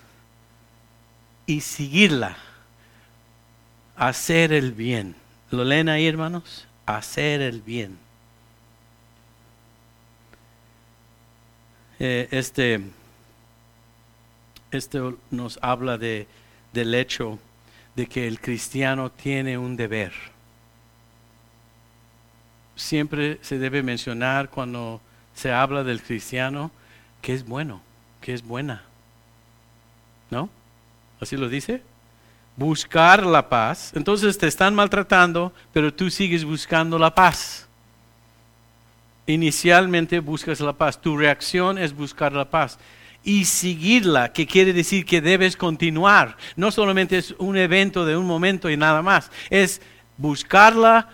y 1.44 1.60
seguirla, 1.60 2.34
hacer 3.94 4.54
el 4.54 4.72
bien. 4.72 5.14
¿Lo 5.50 5.64
leen 5.64 5.90
ahí, 5.90 6.06
hermanos? 6.06 6.66
Hacer 6.86 7.42
el 7.42 7.60
bien. 7.60 7.98
Eh, 11.98 12.26
este, 12.30 12.80
este 14.70 14.98
nos 15.30 15.58
habla 15.60 15.98
de, 15.98 16.26
del 16.72 16.94
hecho 16.94 17.38
de 17.96 18.06
que 18.06 18.26
el 18.26 18.40
cristiano 18.40 19.10
tiene 19.10 19.58
un 19.58 19.76
deber. 19.76 20.14
Siempre 22.76 23.40
se 23.42 23.58
debe 23.58 23.82
mencionar 23.82 24.48
cuando 24.48 25.02
se 25.34 25.52
habla 25.52 25.84
del 25.84 26.00
cristiano 26.00 26.70
que 27.20 27.34
es 27.34 27.44
bueno 27.44 27.87
que 28.20 28.34
es 28.34 28.42
buena. 28.42 28.82
¿No? 30.30 30.48
¿Así 31.20 31.36
lo 31.36 31.48
dice? 31.48 31.82
Buscar 32.56 33.24
la 33.24 33.48
paz. 33.48 33.92
Entonces 33.94 34.36
te 34.38 34.46
están 34.46 34.74
maltratando, 34.74 35.52
pero 35.72 35.92
tú 35.92 36.10
sigues 36.10 36.44
buscando 36.44 36.98
la 36.98 37.14
paz. 37.14 37.66
Inicialmente 39.26 40.20
buscas 40.20 40.60
la 40.60 40.72
paz. 40.72 41.00
Tu 41.00 41.16
reacción 41.16 41.78
es 41.78 41.94
buscar 41.94 42.32
la 42.32 42.46
paz. 42.46 42.78
Y 43.22 43.44
seguirla, 43.44 44.32
que 44.32 44.46
quiere 44.46 44.72
decir 44.72 45.04
que 45.04 45.20
debes 45.20 45.56
continuar. 45.56 46.36
No 46.56 46.70
solamente 46.70 47.18
es 47.18 47.32
un 47.38 47.56
evento 47.56 48.06
de 48.06 48.16
un 48.16 48.26
momento 48.26 48.70
y 48.70 48.76
nada 48.76 49.02
más. 49.02 49.30
Es 49.50 49.82
buscarla 50.16 51.08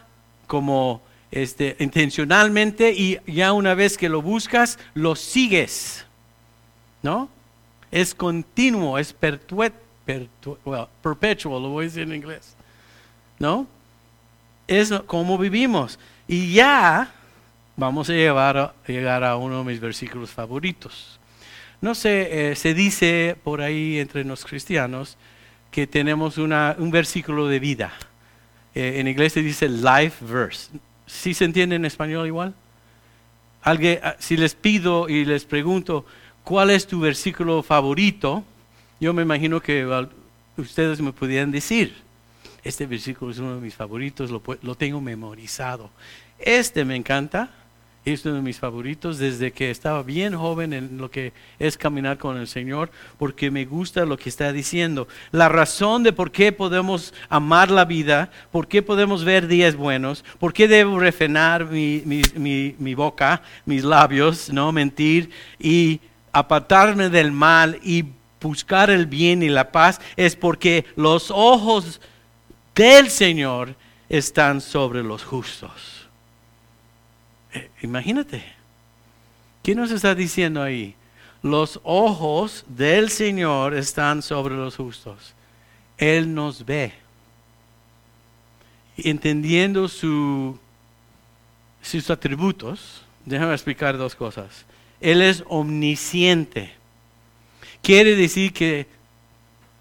como 0.46 1.02
este, 1.30 1.76
intencionalmente 1.80 2.92
y 2.92 3.18
ya 3.26 3.52
una 3.52 3.74
vez 3.74 3.98
que 3.98 4.08
lo 4.08 4.22
buscas, 4.22 4.78
lo 4.94 5.16
sigues. 5.16 6.06
¿No? 7.04 7.28
Es 7.90 8.14
continuo, 8.14 8.98
es 8.98 9.12
perpetuo, 9.12 9.70
perpetual, 10.04 11.62
lo 11.62 11.68
voy 11.68 11.84
a 11.84 11.88
decir 11.88 12.02
en 12.02 12.14
inglés, 12.14 12.56
¿no? 13.38 13.68
Es 14.66 14.90
como 15.06 15.36
vivimos. 15.36 15.98
Y 16.26 16.54
ya 16.54 17.12
vamos 17.76 18.08
a, 18.08 18.14
llevar 18.14 18.74
llegar 18.86 19.22
a 19.22 19.36
uno 19.36 19.58
de 19.58 19.64
mis 19.64 19.80
versículos 19.80 20.30
favoritos. 20.30 21.20
No 21.82 21.94
sé, 21.94 22.52
eh, 22.52 22.56
se 22.56 22.72
dice 22.72 23.36
por 23.44 23.60
ahí 23.60 23.98
entre 23.98 24.24
los 24.24 24.42
cristianos 24.44 25.18
que 25.70 25.86
tenemos 25.86 26.38
una, 26.38 26.74
un 26.78 26.90
versículo 26.90 27.46
de 27.48 27.58
vida. 27.58 27.92
Eh, 28.74 28.94
en 28.98 29.08
inglés 29.08 29.34
se 29.34 29.42
dice 29.42 29.68
life 29.68 30.24
verse. 30.24 30.70
¿Sí 31.06 31.34
se 31.34 31.44
entiende 31.44 31.76
en 31.76 31.84
español 31.84 32.26
igual? 32.26 32.54
Alguien, 33.60 34.00
ah, 34.02 34.16
si 34.18 34.38
les 34.38 34.54
pido 34.54 35.08
y 35.10 35.26
les 35.26 35.44
pregunto, 35.44 36.06
¿cuál 36.44 36.70
es 36.70 36.86
tu 36.86 37.00
versículo 37.00 37.62
favorito? 37.62 38.44
Yo 39.00 39.12
me 39.12 39.22
imagino 39.22 39.60
que 39.60 40.06
ustedes 40.56 41.00
me 41.00 41.12
pudieran 41.12 41.50
decir, 41.50 41.94
este 42.62 42.86
versículo 42.86 43.32
es 43.32 43.38
uno 43.38 43.56
de 43.56 43.60
mis 43.60 43.74
favoritos, 43.74 44.30
lo, 44.30 44.74
tengo 44.76 45.00
memorizado. 45.00 45.90
Este 46.38 46.84
me 46.84 46.96
encanta, 46.96 47.50
es 48.04 48.24
uno 48.24 48.36
de 48.36 48.42
mis 48.42 48.58
favoritos 48.58 49.18
desde 49.18 49.52
que 49.52 49.70
estaba 49.70 50.02
bien 50.02 50.34
joven 50.34 50.72
en 50.74 50.98
lo 50.98 51.10
que 51.10 51.32
es 51.58 51.76
caminar 51.76 52.18
con 52.18 52.36
el 52.36 52.46
Señor, 52.46 52.90
porque 53.18 53.50
me 53.50 53.64
gusta 53.64 54.04
lo 54.04 54.16
que 54.16 54.28
está 54.28 54.52
diciendo. 54.52 55.08
La 55.32 55.48
razón 55.48 56.02
de 56.02 56.12
por 56.12 56.30
qué 56.30 56.52
podemos 56.52 57.12
amar 57.28 57.70
la 57.70 57.84
vida, 57.84 58.30
por 58.52 58.68
qué 58.68 58.82
podemos 58.82 59.24
ver 59.24 59.46
días 59.46 59.76
buenos, 59.76 60.24
por 60.38 60.52
qué 60.52 60.68
debo 60.68 60.98
refrenar 60.98 61.66
mi 61.66 62.94
boca, 62.94 63.42
mis 63.66 63.84
labios, 63.84 64.50
no 64.50 64.72
mentir 64.72 65.30
y 65.58 66.00
apartarme 66.34 67.08
del 67.08 67.32
mal 67.32 67.78
y 67.82 68.04
buscar 68.40 68.90
el 68.90 69.06
bien 69.06 69.42
y 69.42 69.48
la 69.48 69.72
paz 69.72 70.00
es 70.16 70.36
porque 70.36 70.84
los 70.96 71.30
ojos 71.30 72.00
del 72.74 73.08
Señor 73.08 73.74
están 74.08 74.60
sobre 74.60 75.02
los 75.02 75.24
justos. 75.24 76.08
Eh, 77.54 77.70
imagínate, 77.82 78.44
¿qué 79.62 79.74
nos 79.74 79.90
está 79.90 80.14
diciendo 80.14 80.62
ahí? 80.62 80.94
Los 81.42 81.80
ojos 81.84 82.64
del 82.68 83.10
Señor 83.10 83.74
están 83.74 84.22
sobre 84.22 84.56
los 84.56 84.76
justos. 84.76 85.34
Él 85.96 86.34
nos 86.34 86.64
ve. 86.64 86.92
Entendiendo 88.96 89.88
su, 89.88 90.58
sus 91.82 92.10
atributos, 92.10 93.02
déjame 93.24 93.52
explicar 93.52 93.96
dos 93.96 94.14
cosas. 94.14 94.64
Él 95.04 95.20
es 95.20 95.44
omnisciente. 95.48 96.72
Quiere 97.82 98.16
decir 98.16 98.54
que 98.54 98.86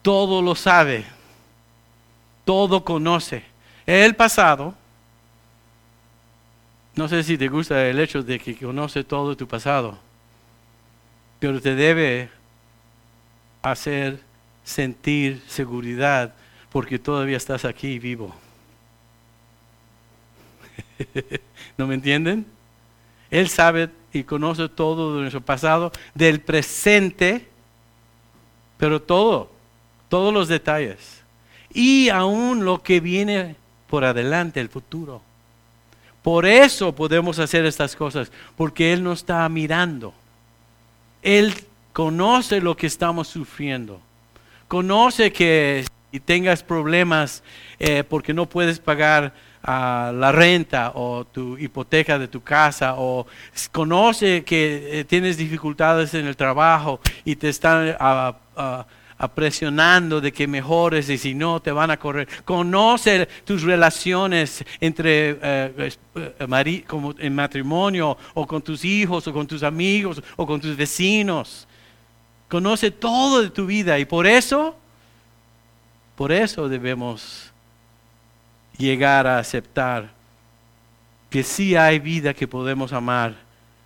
todo 0.01 0.41
lo 0.41 0.53
sabe, 0.53 1.05
todo 2.43 2.83
conoce. 2.83 3.45
El 3.85 4.15
pasado, 4.15 4.75
No 6.95 7.07
sé 7.07 7.23
si 7.23 7.37
te 7.37 7.47
gusta 7.47 7.87
el 7.87 7.99
hecho 7.99 8.21
de 8.21 8.37
que 8.37 8.55
conoce 8.55 9.03
todo 9.03 9.35
tu 9.35 9.47
pasado, 9.47 9.97
pero 11.39 11.59
te 11.59 11.73
debe 11.73 12.29
hacer 13.63 14.19
sentir 14.63 15.41
seguridad 15.47 16.35
porque 16.69 16.99
todavía 16.99 17.37
estás 17.37 17.65
aquí 17.65 17.97
vivo. 17.97 18.35
¿No 21.77 21.87
me 21.87 21.95
entienden? 21.95 22.45
Él 23.31 23.49
sabe 23.49 23.89
y 24.13 24.23
conoce 24.23 24.69
todo 24.69 25.15
de 25.15 25.21
nuestro 25.21 25.41
pasado, 25.41 25.91
del 26.13 26.39
presente, 26.39 27.49
pero 28.77 29.01
todo, 29.01 29.51
todos 30.07 30.33
los 30.33 30.47
detalles. 30.47 31.21
Y 31.73 32.09
aún 32.09 32.63
lo 32.63 32.83
que 32.83 32.99
viene 32.99 33.55
por 33.89 34.05
adelante, 34.05 34.61
el 34.61 34.69
futuro. 34.69 35.21
Por 36.21 36.45
eso 36.45 36.95
podemos 36.95 37.39
hacer 37.39 37.65
estas 37.65 37.95
cosas, 37.95 38.31
porque 38.55 38.93
Él 38.93 39.03
nos 39.03 39.19
está 39.19 39.47
mirando. 39.49 40.13
Él 41.21 41.53
conoce 41.91 42.61
lo 42.61 42.77
que 42.77 42.87
estamos 42.87 43.27
sufriendo. 43.27 43.99
Conoce 44.67 45.33
que 45.33 45.85
si 46.11 46.19
tengas 46.19 46.63
problemas 46.63 47.43
eh, 47.79 48.03
porque 48.03 48.33
no 48.33 48.47
puedes 48.47 48.79
pagar 48.79 49.33
la 49.63 50.31
renta 50.31 50.91
o 50.95 51.25
tu 51.25 51.57
hipoteca 51.57 52.19
de 52.19 52.27
tu 52.27 52.41
casa, 52.41 52.95
o 52.97 53.25
conoce 53.71 54.43
que 54.43 54.99
eh, 54.99 55.03
tienes 55.05 55.37
dificultades 55.37 56.13
en 56.13 56.27
el 56.27 56.35
trabajo 56.35 56.99
y 57.25 57.35
te 57.35 57.49
están... 57.49 57.95
Ah, 57.99 58.35
presionando 59.27 60.19
de 60.19 60.33
que 60.33 60.47
mejores 60.47 61.09
y 61.09 61.17
si 61.17 61.33
no 61.33 61.61
te 61.61 61.71
van 61.71 61.91
a 61.91 61.97
correr. 61.97 62.27
Conoce 62.43 63.27
tus 63.45 63.61
relaciones 63.61 64.65
entre 64.81 65.37
eh, 65.41 65.91
eh, 66.15 66.83
como 66.85 67.15
en 67.17 67.35
matrimonio 67.35 68.17
o 68.33 68.45
con 68.45 68.61
tus 68.61 68.83
hijos 68.83 69.25
o 69.27 69.33
con 69.33 69.47
tus 69.47 69.63
amigos 69.63 70.21
o 70.35 70.45
con 70.45 70.59
tus 70.59 70.75
vecinos. 70.75 71.67
Conoce 72.49 72.91
todo 72.91 73.41
de 73.41 73.49
tu 73.49 73.65
vida 73.65 73.97
y 73.97 74.05
por 74.05 74.27
eso, 74.27 74.75
por 76.15 76.31
eso 76.31 76.67
debemos 76.67 77.52
llegar 78.77 79.27
a 79.27 79.39
aceptar 79.39 80.11
que 81.29 81.43
sí 81.43 81.75
hay 81.75 81.99
vida 81.99 82.33
que 82.33 82.47
podemos 82.47 82.93
amar, 82.93 83.35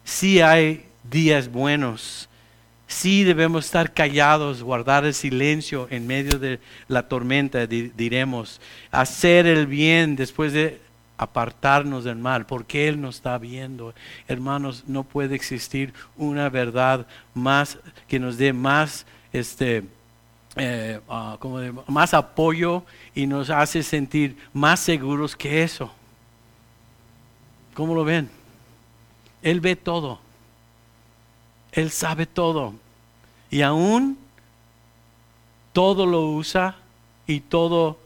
sí 0.03 0.41
hay 0.41 0.85
días 1.03 1.49
buenos, 1.49 2.27
Sí 2.87 3.25
debemos 3.25 3.65
estar 3.65 3.93
callados, 3.93 4.63
guardar 4.63 5.03
el 5.03 5.13
silencio 5.13 5.87
en 5.91 6.07
medio 6.07 6.39
de 6.39 6.61
la 6.87 7.09
tormenta, 7.09 7.67
diremos, 7.67 8.61
hacer 8.91 9.45
el 9.45 9.67
bien 9.67 10.15
después 10.15 10.53
de 10.53 10.79
apartarnos 11.17 12.05
del 12.05 12.15
mal, 12.15 12.45
porque 12.45 12.87
Él 12.87 13.01
nos 13.01 13.17
está 13.17 13.37
viendo. 13.39 13.93
Hermanos, 14.29 14.85
no 14.87 15.03
puede 15.03 15.35
existir 15.35 15.93
una 16.15 16.49
verdad 16.49 17.05
más 17.33 17.77
que 18.07 18.19
nos 18.19 18.37
dé 18.37 18.53
más, 18.53 19.05
este, 19.33 19.83
eh, 20.57 20.99
ah, 21.09 21.37
como 21.39 21.59
más 21.87 22.13
apoyo 22.13 22.83
y 23.13 23.27
nos 23.27 23.49
hace 23.49 23.83
sentir 23.83 24.37
más 24.53 24.79
seguros 24.79 25.35
que 25.35 25.63
eso. 25.63 25.91
¿Cómo 27.73 27.93
lo 27.93 28.03
ven? 28.03 28.29
Él 29.41 29.61
ve 29.61 29.75
todo. 29.75 30.19
Él 31.71 31.91
sabe 31.91 32.25
todo. 32.25 32.73
Y 33.49 33.61
aún 33.61 34.17
todo 35.73 36.05
lo 36.05 36.21
usa 36.31 36.75
y 37.27 37.39
todo 37.39 37.99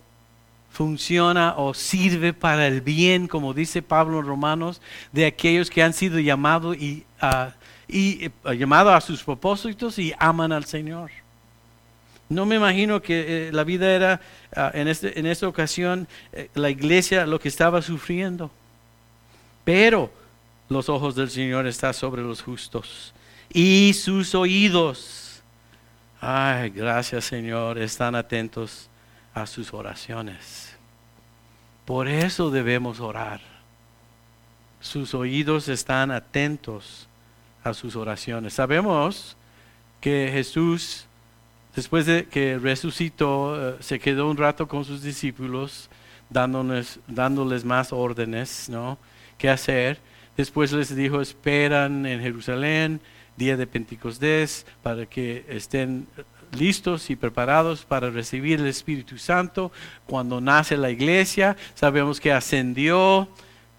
funciona 0.71 1.55
o 1.57 1.73
sirve 1.73 2.33
para 2.33 2.67
el 2.67 2.81
bien, 2.81 3.27
como 3.27 3.53
dice 3.53 3.81
Pablo 3.81 4.19
en 4.19 4.25
Romanos, 4.25 4.81
de 5.11 5.25
aquellos 5.25 5.69
que 5.69 5.83
han 5.83 5.93
sido 5.93 6.19
llamados 6.19 6.75
y, 6.77 7.05
uh, 7.21 7.51
y 7.87 8.25
eh, 8.25 8.31
a 8.43 9.01
sus 9.01 9.23
propósitos 9.23 9.99
y 9.99 10.13
aman 10.19 10.51
al 10.51 10.65
Señor. 10.65 11.11
No 12.31 12.45
me 12.45 12.55
imagino 12.55 13.01
que 13.01 13.49
eh, 13.49 13.51
la 13.51 13.65
vida 13.65 13.93
era, 13.93 14.21
ah, 14.55 14.71
en, 14.73 14.87
este, 14.87 15.19
en, 15.19 15.25
esta 15.25 15.49
ocasión, 15.49 16.07
eh, 16.31 16.49
la 16.53 16.69
iglesia 16.69 17.25
lo 17.25 17.41
que 17.41 17.49
estaba 17.49 17.81
sufriendo. 17.81 18.49
Pero 19.65 20.09
los 20.69 20.87
ojos 20.87 21.13
del 21.13 21.29
Señor 21.29 21.67
están 21.67 21.93
sobre 21.93 22.21
los 22.21 22.41
justos 22.41 23.13
y 23.51 23.93
sus 23.93 24.33
oídos. 24.33 25.43
Ay, 26.21 26.69
gracias 26.69 27.25
Señor, 27.25 27.77
están 27.77 28.15
atentos 28.15 28.89
a 29.33 29.45
sus 29.45 29.73
oraciones. 29.73 30.73
Por 31.83 32.07
eso 32.07 32.49
debemos 32.49 33.01
orar. 33.01 33.41
Sus 34.79 35.13
oídos 35.13 35.67
están 35.67 36.11
atentos 36.11 37.09
a 37.61 37.73
sus 37.73 37.97
oraciones. 37.97 38.53
Sabemos 38.53 39.35
que 39.99 40.29
Jesús, 40.31 41.07
después 41.75 42.05
de 42.05 42.25
que 42.25 42.57
resucitó, 42.57 43.71
eh, 43.71 43.77
se 43.79 43.99
quedó 43.99 44.29
un 44.29 44.37
rato 44.37 44.67
con 44.67 44.85
sus 44.85 45.01
discípulos, 45.01 45.89
dándoles, 46.29 47.65
más 47.65 47.91
órdenes, 47.91 48.69
¿no? 48.69 48.97
¿Qué 49.37 49.49
hacer? 49.49 49.99
Después 50.37 50.71
les 50.71 50.95
dijo, 50.95 51.21
esperan 51.21 52.05
en 52.05 52.21
Jerusalén 52.21 53.01
día 53.35 53.57
de 53.57 53.67
Pentecostés, 53.67 54.65
para 54.83 55.05
que 55.05 55.45
estén 55.49 56.07
listos 56.51 57.09
y 57.09 57.15
preparados 57.15 57.85
para 57.85 58.09
recibir 58.09 58.59
el 58.59 58.67
Espíritu 58.67 59.17
Santo. 59.17 59.71
Cuando 60.05 60.41
nace 60.41 60.77
la 60.77 60.89
iglesia, 60.89 61.57
sabemos 61.75 62.19
que 62.19 62.31
ascendió 62.31 63.27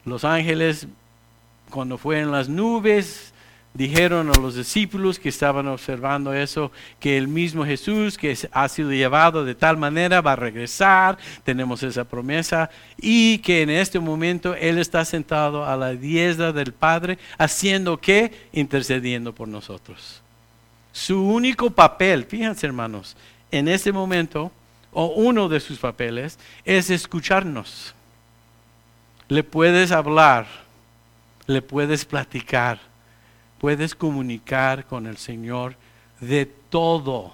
los 0.04 0.24
ángeles 0.24 0.86
cuando 1.70 1.96
fue 1.96 2.20
en 2.20 2.30
las 2.30 2.48
nubes, 2.48 3.31
dijeron 3.74 4.28
a 4.28 4.38
los 4.38 4.54
discípulos 4.54 5.18
que 5.18 5.30
estaban 5.30 5.66
observando 5.68 6.34
eso, 6.34 6.70
que 7.00 7.16
el 7.16 7.28
mismo 7.28 7.64
Jesús 7.64 8.18
que 8.18 8.36
ha 8.52 8.68
sido 8.68 8.92
llevado 8.92 9.44
de 9.44 9.54
tal 9.54 9.76
manera 9.76 10.20
va 10.20 10.32
a 10.32 10.36
regresar, 10.36 11.16
tenemos 11.44 11.82
esa 11.82 12.04
promesa, 12.04 12.70
y 12.98 13.38
que 13.38 13.62
en 13.62 13.70
este 13.70 13.98
momento 13.98 14.54
Él 14.54 14.78
está 14.78 15.04
sentado 15.04 15.64
a 15.64 15.76
la 15.76 15.94
diestra 15.94 16.52
del 16.52 16.72
Padre, 16.72 17.18
haciendo 17.38 17.98
que, 17.98 18.48
intercediendo 18.52 19.34
por 19.34 19.48
nosotros. 19.48 20.20
Su 20.92 21.22
único 21.22 21.70
papel, 21.70 22.24
fíjense 22.24 22.66
hermanos, 22.66 23.16
en 23.50 23.68
este 23.68 23.92
momento, 23.92 24.52
o 24.92 25.06
uno 25.06 25.48
de 25.48 25.60
sus 25.60 25.78
papeles, 25.78 26.38
es 26.64 26.90
escucharnos. 26.90 27.94
Le 29.28 29.42
puedes 29.42 29.92
hablar, 29.92 30.46
le 31.46 31.62
puedes 31.62 32.04
platicar 32.04 32.91
puedes 33.62 33.94
comunicar 33.94 34.86
con 34.86 35.06
el 35.06 35.16
Señor 35.16 35.76
de 36.18 36.46
todo. 36.46 37.32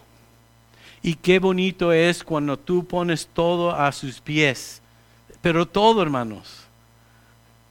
Y 1.02 1.14
qué 1.14 1.38
bonito 1.38 1.90
es 1.90 2.22
cuando 2.22 2.58
tú 2.58 2.84
pones 2.84 3.26
todo 3.32 3.74
a 3.74 3.90
sus 3.92 4.20
pies. 4.20 4.82
Pero 5.40 5.66
todo, 5.66 6.02
hermanos. 6.02 6.66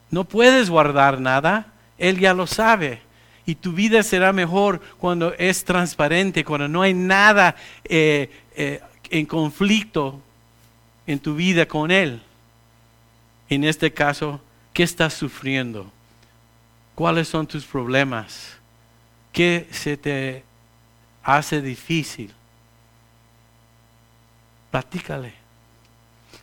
No 0.09 0.23
puedes 0.23 0.71
guardar 0.71 1.21
nada. 1.21 1.67
Él 1.99 2.17
ya 2.17 2.33
lo 2.33 2.47
sabe. 2.47 2.99
Y 3.45 3.53
tu 3.53 3.73
vida 3.73 4.01
será 4.01 4.33
mejor 4.33 4.81
cuando 4.97 5.35
es 5.35 5.63
transparente, 5.63 6.43
cuando 6.43 6.67
no 6.67 6.81
hay 6.81 6.95
nada 6.95 7.55
eh, 7.83 8.31
eh, 8.55 8.81
en 9.11 9.27
conflicto 9.27 10.19
en 11.05 11.19
tu 11.19 11.35
vida 11.35 11.67
con 11.67 11.91
Él. 11.91 12.23
En 13.49 13.63
este 13.63 13.93
caso, 13.93 14.41
¿qué 14.73 14.81
estás 14.81 15.13
sufriendo? 15.13 15.91
¿Cuáles 16.97 17.27
son 17.27 17.45
tus 17.45 17.63
problemas? 17.63 18.57
¿Qué 19.31 19.67
se 19.69 19.97
te 19.97 20.43
hace 21.21 21.61
difícil? 21.61 22.33
Platícale. 24.71 25.31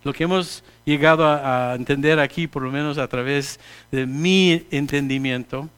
Lo 0.04 0.12
que 0.12 0.22
hemos 0.22 0.62
llegado 0.84 1.26
a, 1.26 1.74
entender 1.74 2.20
aquí, 2.20 2.46
por 2.46 2.62
lo 2.62 2.70
menos 2.70 2.98
a 2.98 3.08
través 3.08 3.58
de 3.90 4.06
mi 4.06 4.64
entendimiento, 4.70 5.68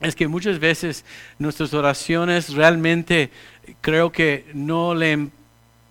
es 0.00 0.16
que 0.16 0.26
muchas 0.26 0.58
veces 0.58 1.04
nuestras 1.38 1.72
oraciones 1.72 2.52
realmente 2.52 3.30
creo 3.80 4.10
que 4.10 4.50
no 4.52 4.96
le 4.96 5.28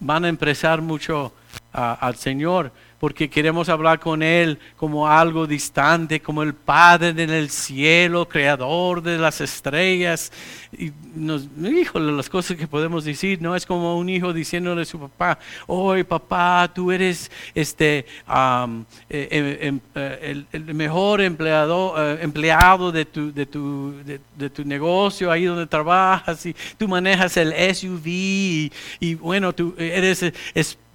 van 0.01 0.25
a 0.25 0.27
empresar 0.27 0.81
mucho 0.81 1.33
al 1.71 2.17
Señor 2.17 2.73
porque 2.99 3.29
queremos 3.29 3.69
hablar 3.69 3.99
con 3.99 4.23
Él 4.23 4.59
como 4.75 5.07
algo 5.07 5.45
distante, 5.45 6.19
como 6.19 6.43
el 6.43 6.53
Padre 6.53 7.09
en 7.09 7.29
el 7.29 7.49
cielo, 7.49 8.27
creador 8.27 9.03
de 9.03 9.17
las 9.17 9.39
estrellas. 9.41 10.31
Y 10.77 10.91
nos, 11.15 11.47
híjole, 11.61 12.11
las 12.11 12.29
cosas 12.29 12.57
que 12.57 12.67
podemos 12.67 13.05
decir, 13.05 13.41
no 13.41 13.55
es 13.55 13.65
como 13.65 13.97
un 13.97 14.09
hijo 14.09 14.33
diciéndole 14.33 14.81
a 14.81 14.85
su 14.85 14.99
papá, 14.99 15.39
hoy 15.67 16.03
papá, 16.03 16.69
tú 16.73 16.91
eres 16.91 17.31
este, 17.53 17.99
eh, 17.99 19.27
em, 19.31 19.57
em, 19.61 19.79
eh, 19.95 20.43
el, 20.51 20.73
mejor 20.73 21.21
empleado, 21.21 21.93
eh, 21.97 22.19
empleado 22.21 22.91
de 22.91 23.05
tu, 23.05 23.33
de, 23.33 23.45
tu, 23.45 23.93
de, 24.03 24.49
tu 24.49 24.65
negocio, 24.65 25.31
ahí 25.31 25.45
donde 25.45 25.67
trabajas, 25.67 26.45
y 26.45 26.55
tú 26.77 26.87
manejas 26.87 27.37
el 27.37 27.53
SUV, 27.75 28.71
y, 28.99 29.15
bueno, 29.15 29.53
tú 29.53 29.73
eres 29.77 30.23
eh, 30.23 30.33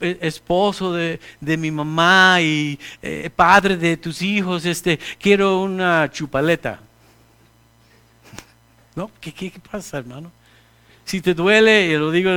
esposo 0.02 0.92
de, 0.92 1.18
mi 1.40 1.70
mamá 1.70 2.40
y 2.40 2.78
eh, 3.00 3.30
padre 3.34 3.76
de 3.76 3.96
tus 3.96 4.22
hijos, 4.22 4.64
este, 4.66 4.98
quiero 5.18 5.60
una 5.60 6.10
chupaleta. 6.10 6.80
¿No? 8.94 9.10
¿Qué, 9.20 9.32
qué, 9.32 9.52
pasa, 9.70 9.98
hermano? 9.98 10.30
Si 11.04 11.20
te 11.20 11.34
duele, 11.34 11.86
y 11.86 11.96
lo 11.96 12.10
digo 12.10 12.30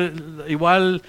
igual, 0.48 1.02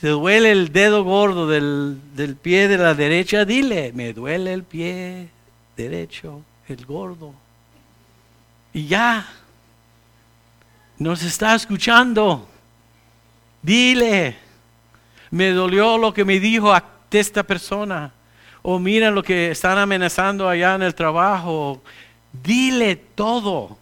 te 0.00 0.08
duele 0.08 0.52
el 0.52 0.72
dedo 0.72 1.04
gordo 1.04 1.46
del, 1.46 1.98
del 2.14 2.36
pie 2.36 2.68
de 2.68 2.78
la 2.78 2.94
derecha, 2.94 3.44
dile, 3.44 3.92
me 3.94 4.12
duele 4.12 4.52
el 4.52 4.64
pie 4.64 5.28
derecho, 5.76 6.42
el 6.68 6.84
gordo. 6.84 7.34
Y 8.72 8.86
ya, 8.86 9.26
nos 10.98 11.22
está 11.22 11.54
escuchando. 11.54 12.48
Dile, 13.60 14.36
me 15.32 15.50
dolió 15.50 15.96
lo 15.96 16.12
que 16.12 16.24
me 16.26 16.38
dijo 16.38 16.72
esta 17.10 17.42
persona. 17.42 18.12
O 18.60 18.78
mira 18.78 19.10
lo 19.10 19.22
que 19.22 19.50
están 19.50 19.78
amenazando 19.78 20.48
allá 20.48 20.74
en 20.74 20.82
el 20.82 20.94
trabajo. 20.94 21.82
Dile 22.32 22.96
todo. 22.96 23.78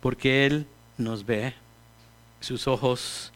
Porque 0.00 0.46
Él 0.46 0.66
nos 0.96 1.26
ve. 1.26 1.54
Sus 2.40 2.68
ojos 2.68 3.32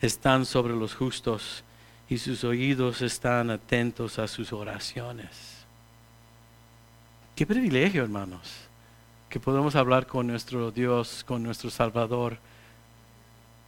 están 0.00 0.44
sobre 0.44 0.74
los 0.74 0.94
justos 0.94 1.62
y 2.08 2.18
sus 2.18 2.42
oídos 2.42 3.00
están 3.00 3.50
atentos 3.50 4.18
a 4.18 4.26
sus 4.26 4.52
oraciones. 4.52 5.64
Qué 7.36 7.46
privilegio, 7.46 8.02
hermanos, 8.02 8.52
que 9.28 9.38
podemos 9.38 9.76
hablar 9.76 10.06
con 10.08 10.26
nuestro 10.26 10.72
Dios, 10.72 11.22
con 11.24 11.42
nuestro 11.42 11.70
Salvador 11.70 12.38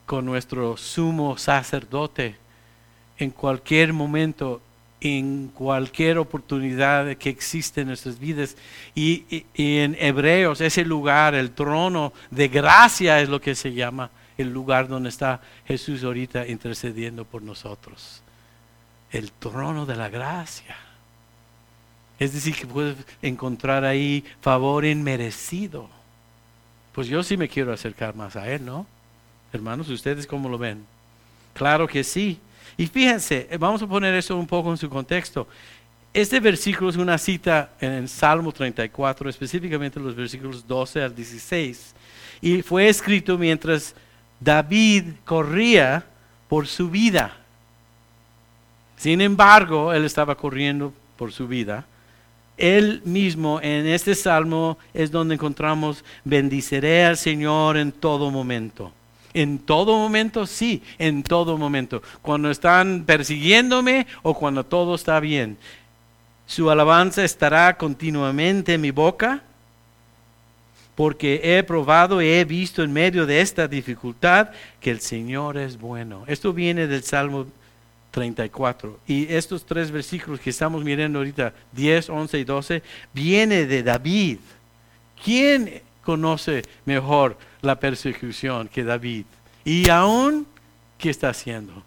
con 0.07 0.25
nuestro 0.25 0.77
sumo 0.77 1.37
sacerdote 1.37 2.37
en 3.19 3.31
cualquier 3.31 3.93
momento, 3.93 4.63
en 5.01 5.49
cualquier 5.49 6.19
oportunidad 6.19 7.17
que 7.17 7.29
existe 7.29 7.81
en 7.81 7.89
nuestras 7.89 8.19
vidas. 8.19 8.57
Y, 8.95 9.45
en 9.55 9.97
Hebreos, 9.99 10.61
ese 10.61 10.85
lugar, 10.85 11.35
el 11.35 11.51
trono 11.51 12.13
de 12.31 12.49
gracia 12.49 13.21
es 13.21 13.29
lo 13.29 13.41
que 13.41 13.55
se 13.55 13.73
llama, 13.73 14.11
el 14.39 14.53
lugar 14.53 14.87
donde 14.89 15.09
está 15.09 15.41
Jesús 15.67 16.05
ahorita 16.05 16.47
intercediendo 16.47 17.25
por 17.25 17.43
nosotros. 17.43 18.23
El 19.11 19.33
trono 19.33 19.87
de 19.87 19.97
la 19.97 20.09
gracia. 20.09 20.77
Es 22.19 22.33
decir, 22.33 22.55
que 22.55 22.67
puedes 22.67 22.97
encontrar 23.23 23.85
ahí 23.85 24.25
favor 24.41 24.85
inmerecido. 24.85 25.89
Pues 26.93 27.09
yo 27.09 27.23
sí 27.23 27.37
me 27.37 27.49
quiero 27.49 27.73
acercar 27.73 28.15
más 28.15 28.37
a 28.37 28.51
Él, 28.51 28.65
¿no? 28.65 28.87
Hermanos, 29.53 29.89
¿ustedes 29.89 30.27
cómo 30.27 30.49
lo 30.49 30.59
ven? 30.59 30.85
Claro 31.55 31.87
que 31.87 32.05
sí. 32.05 32.39
Y 32.77 32.87
fíjense, 32.87 33.47
eh, 33.51 33.57
vamos 33.57 33.83
a 33.83 33.87
poner 33.87 34.15
eso 34.15 34.37
un 34.37 34.47
poco 34.47 34.71
en 34.71 34.77
su 34.77 34.89
contexto. 34.89 35.49
Este 36.13 36.41
versículo 36.41 36.91
es 36.91 36.97
una 36.97 37.19
cita 37.19 37.71
en 37.81 37.93
el 37.93 38.09
Salmo 38.09 38.53
34, 38.53 39.29
específicamente 39.29 40.01
los 40.01 40.15
versículos 40.15 40.67
12 40.67 41.03
al 41.03 41.15
16. 41.15 41.95
Y 42.41 42.63
fue 42.63 42.89
escrito 42.89 43.37
mientras 43.39 43.95
David 44.41 45.05
corría 45.25 46.05
por 46.49 46.67
su 46.67 46.91
vida. 46.91 47.37
Sin 48.97 49.21
embargo, 49.21 49.93
él 49.93 50.05
estaba 50.05 50.35
corriendo 50.37 50.93
por 51.17 51.33
su 51.33 51.47
vida. 51.47 51.85
Él 52.57 53.03
mismo 53.05 53.61
en 53.61 53.87
este 53.87 54.15
salmo 54.15 54.79
es 54.95 55.11
donde 55.11 55.35
encontramos, 55.35 56.03
bendiceré 56.25 57.05
al 57.05 57.19
Señor 57.19 57.77
en 57.77 57.93
todo 57.93 58.31
momento. 58.31 58.93
En 59.37 59.59
todo 59.59 59.99
momento, 59.99 60.47
sí, 60.47 60.83
en 60.99 61.23
todo 61.23 61.59
momento. 61.59 62.03
Cuando 62.23 62.51
están 62.51 63.05
persiguiéndome 63.05 64.07
o 64.23 64.33
cuando 64.33 64.65
todo 64.65 64.95
está 64.95 65.21
bien. 65.21 65.59
Su 66.47 66.71
alabanza 66.71 67.23
estará 67.23 67.77
continuamente 67.77 68.73
en 68.73 68.81
mi 68.81 68.93
boca, 68.93 69.43
porque 70.95 71.39
he 71.43 71.63
probado 71.65 72.23
y 72.23 72.29
he 72.29 72.47
visto 72.47 72.83
en 72.83 72.95
medio 72.95 73.27
de 73.27 73.43
esta 73.43 73.69
dificultad 73.69 74.53
que 74.81 74.91
el 74.91 75.01
Señor 75.01 75.59
es 75.59 75.79
bueno. 75.79 76.25
Esto 76.27 76.55
viene 76.55 76.87
del 76.87 77.03
Salmo 77.03 77.47
34. 78.13 78.99
Y 79.07 79.31
estos 79.31 79.67
tres 79.67 79.91
versículos 79.91 80.41
que 80.41 80.49
estamos 80.49 80.83
mirando 80.83 81.19
ahorita, 81.19 81.53
10, 81.73 82.09
11 82.09 82.39
y 82.39 82.45
12, 82.45 82.83
viene 83.13 83.67
de 83.67 83.83
David. 83.83 84.39
¿Quién 85.23 85.83
conoce 86.03 86.63
mejor 86.87 87.37
la 87.67 87.79
persecución 87.79 88.69
que 88.69 88.85
David. 88.85 89.27
Y 89.65 89.91
aún, 89.91 90.47
¿qué 90.97 91.11
está 91.11 91.31
haciendo? 91.31 91.83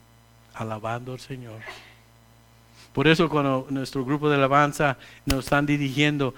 Alabando 0.54 1.13
al 1.13 1.20
Señor. 1.20 1.60
Por 2.94 3.08
eso 3.08 3.30
cuando 3.30 3.65
nuestro 3.70 4.04
grupo 4.04 4.30
de 4.30 4.36
alabanza 4.36 4.98
nos 5.26 5.46
están 5.46 5.65
dirigiendo, 5.65 6.36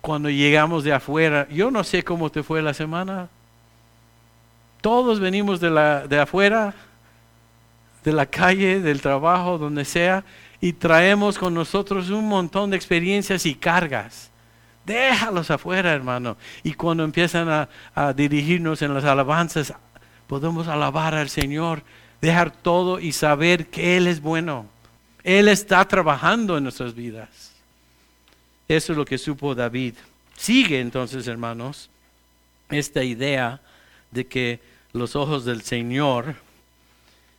cuando 0.00 0.28
llegamos 0.28 0.82
de 0.82 0.92
afuera, 0.92 1.46
yo 1.48 1.70
no 1.70 1.84
sé 1.84 2.02
cómo 2.02 2.30
te 2.30 2.42
fue 2.42 2.60
la 2.60 2.74
semana. 2.74 3.28
Todos 4.80 5.20
venimos 5.20 5.60
de, 5.60 5.70
la, 5.70 6.08
de 6.08 6.18
afuera, 6.18 6.74
de 8.02 8.12
la 8.12 8.26
calle, 8.26 8.80
del 8.80 9.00
trabajo, 9.00 9.58
donde 9.58 9.84
sea, 9.84 10.24
y 10.60 10.72
traemos 10.72 11.38
con 11.38 11.54
nosotros 11.54 12.10
un 12.10 12.26
montón 12.26 12.70
de 12.70 12.76
experiencias 12.76 13.46
y 13.46 13.54
cargas. 13.54 14.31
Déjalos 14.84 15.50
afuera, 15.50 15.92
hermano. 15.92 16.36
Y 16.62 16.74
cuando 16.74 17.04
empiezan 17.04 17.68
a, 17.94 18.12
dirigirnos 18.12 18.82
en 18.82 18.94
las 18.94 19.04
alabanzas, 19.04 19.72
podemos 20.26 20.68
alabar 20.68 21.14
al 21.14 21.28
Señor, 21.28 21.82
dejar 22.20 22.50
todo 22.50 22.98
y 22.98 23.12
saber 23.12 23.68
que 23.68 23.96
Él 23.96 24.06
es 24.06 24.20
bueno. 24.20 24.66
Él 25.22 25.48
está 25.48 25.86
trabajando 25.86 26.56
en 26.56 26.64
nuestras 26.64 26.94
vidas. 26.94 27.52
Eso 28.66 28.92
es 28.92 28.98
lo 28.98 29.04
que 29.04 29.18
supo 29.18 29.54
David. 29.54 29.94
Sigue 30.36 30.80
entonces, 30.80 31.28
hermanos, 31.28 31.90
esta 32.70 33.04
idea 33.04 33.60
de 34.10 34.26
que 34.26 34.60
los 34.92 35.14
ojos 35.14 35.44
del 35.44 35.62
Señor 35.62 36.34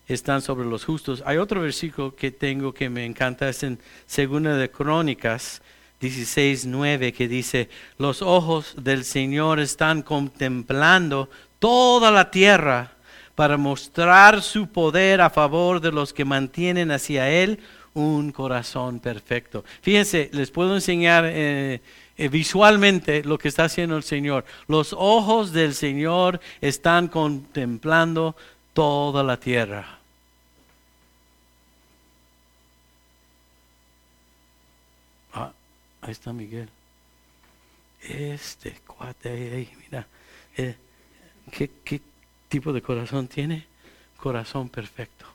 están 0.08 0.42
sobre 0.42 0.66
los 0.66 0.86
justos. 0.86 1.24
Hay 1.26 1.38
otro 1.38 1.62
versículo 1.62 2.16
que 2.16 2.32
tengo 2.32 2.74
que 2.74 2.90
me 2.90 3.06
encanta, 3.06 3.50
es 3.50 3.64
en 3.64 3.80
Segunda 4.06 4.56
de 4.56 4.70
Crónicas 4.70 5.62
16, 6.04 6.66
9, 6.66 7.14
que 7.14 7.30
dice, 7.30 7.70
los 7.98 8.22
ojos 8.22 8.76
del 8.78 9.06
Señor 9.06 9.62
están 9.62 10.02
contemplando 10.02 11.30
toda 11.60 12.12
la 12.12 12.30
tierra 12.30 12.92
para 13.36 13.56
mostrar 13.56 14.42
su 14.42 14.68
poder 14.68 15.22
a 15.22 15.30
favor 15.30 15.80
de 15.80 15.94
los 15.94 16.12
que 16.12 16.26
mantienen 16.26 16.92
hacia 16.92 17.30
Él 17.30 17.60
un 17.94 18.34
corazón 18.34 19.00
perfecto. 19.00 19.64
Fíjense, 19.82 20.30
les 20.34 20.52
puedo 20.52 20.76
enseñar 20.76 21.24
eh, 21.26 21.82
eh, 22.18 22.28
visualmente 22.28 23.24
lo 23.24 23.38
que 23.38 23.48
está 23.48 23.64
haciendo 23.64 23.96
el 23.96 24.04
Señor. 24.04 24.44
Los 24.68 24.92
ojos 24.92 25.54
del 25.54 25.74
Señor 25.74 26.42
están 26.60 27.08
contemplando 27.08 28.36
toda 28.74 29.24
la 29.24 29.40
tierra. 29.40 30.03
Ahí 36.04 36.12
está 36.12 36.34
Miguel. 36.34 36.68
Este 38.02 38.72
cuate 38.86 39.30
ahí, 39.30 39.70
mira. 39.86 40.06
Eh, 40.58 40.76
¿qué, 41.50 41.72
¿Qué 41.84 42.02
tipo 42.50 42.74
de 42.74 42.82
corazón 42.82 43.28
tiene? 43.30 43.66
Corazón 44.18 44.68
perfecto. 44.68 45.26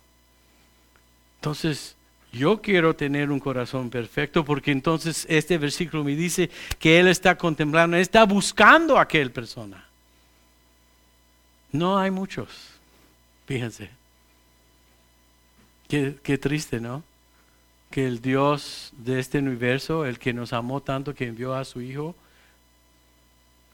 Entonces, 1.36 1.96
yo 2.32 2.60
quiero 2.60 2.94
tener 2.94 3.30
un 3.30 3.40
corazón 3.40 3.88
perfecto 3.88 4.44
porque 4.44 4.70
entonces 4.70 5.26
este 5.30 5.56
versículo 5.56 6.04
me 6.04 6.14
dice 6.14 6.50
que 6.78 7.00
Él 7.00 7.08
está 7.08 7.38
contemplando, 7.38 7.96
está 7.96 8.24
buscando 8.24 8.98
a 8.98 9.02
aquel 9.02 9.32
persona. 9.32 9.86
No 11.72 11.98
hay 11.98 12.10
muchos, 12.10 12.50
fíjense. 13.46 13.88
Qué, 15.88 16.16
qué 16.22 16.36
triste, 16.36 16.78
¿no? 16.78 17.02
Que 17.90 18.06
el 18.06 18.20
Dios 18.20 18.92
de 18.96 19.18
este 19.18 19.38
universo, 19.38 20.04
el 20.04 20.18
que 20.18 20.32
nos 20.32 20.52
amó 20.52 20.80
tanto, 20.80 21.14
que 21.14 21.26
envió 21.26 21.54
a 21.54 21.64
su 21.64 21.80
Hijo, 21.80 22.14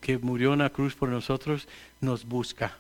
que 0.01 0.19
murió 0.19 0.53
en 0.53 0.61
la 0.61 0.71
cruz 0.71 0.95
por 0.95 1.09
nosotros, 1.09 1.67
nos 2.01 2.25
busca. 2.25 2.77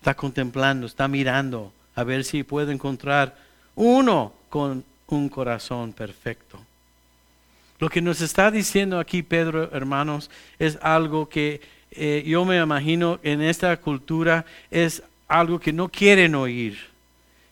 Está 0.00 0.14
contemplando, 0.14 0.86
está 0.86 1.08
mirando 1.08 1.72
a 1.94 2.04
ver 2.04 2.24
si 2.24 2.42
puede 2.42 2.72
encontrar 2.72 3.36
uno 3.74 4.32
con 4.48 4.84
un 5.08 5.28
corazón 5.28 5.92
perfecto. 5.92 6.60
Lo 7.78 7.88
que 7.88 8.00
nos 8.00 8.20
está 8.20 8.50
diciendo 8.50 8.98
aquí 8.98 9.22
Pedro, 9.22 9.70
hermanos, 9.72 10.30
es 10.58 10.78
algo 10.80 11.28
que 11.28 11.60
eh, 11.90 12.22
yo 12.26 12.44
me 12.44 12.58
imagino 12.58 13.18
en 13.22 13.40
esta 13.40 13.76
cultura 13.76 14.44
es 14.70 15.02
algo 15.28 15.58
que 15.60 15.72
no 15.72 15.88
quieren 15.88 16.34
oír. 16.34 16.78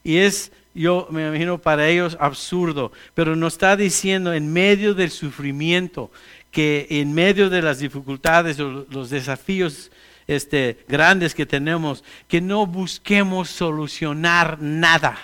Y 0.05 0.19
es 0.19 0.53
yo 0.75 1.09
me 1.11 1.29
imagino 1.29 1.59
para 1.59 1.89
ellos 1.89 2.17
absurdo, 2.19 2.93
pero 3.15 3.37
nos 3.37 3.55
está 3.55 3.77
diciendo 3.77 4.33
en 4.33 4.53
medio 4.53 4.95
del 4.95 5.11
sufrimiento, 5.11 6.11
que 6.51 6.87
en 6.91 7.13
medio 7.15 7.51
de 7.51 7.63
las 7.63 7.79
dificultades 7.79 8.61
o 8.61 8.87
los 8.91 9.11
desafíos 9.11 9.91
este, 10.27 10.85
grandes 10.89 11.35
que 11.35 11.47
tenemos, 11.47 12.05
que 12.29 12.41
no 12.41 12.67
busquemos 12.67 13.51
solucionar 13.51 14.61
nada, 14.61 15.19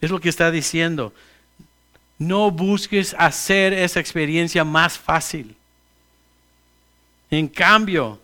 Es 0.00 0.10
lo 0.10 0.20
que 0.20 0.28
está 0.28 0.50
diciendo. 0.50 1.14
No 2.18 2.50
busques 2.50 3.16
hacer 3.18 3.72
esa 3.72 4.00
experiencia 4.00 4.62
más 4.62 4.98
fácil. 4.98 5.56
En 7.30 7.48
cambio, 7.48 8.20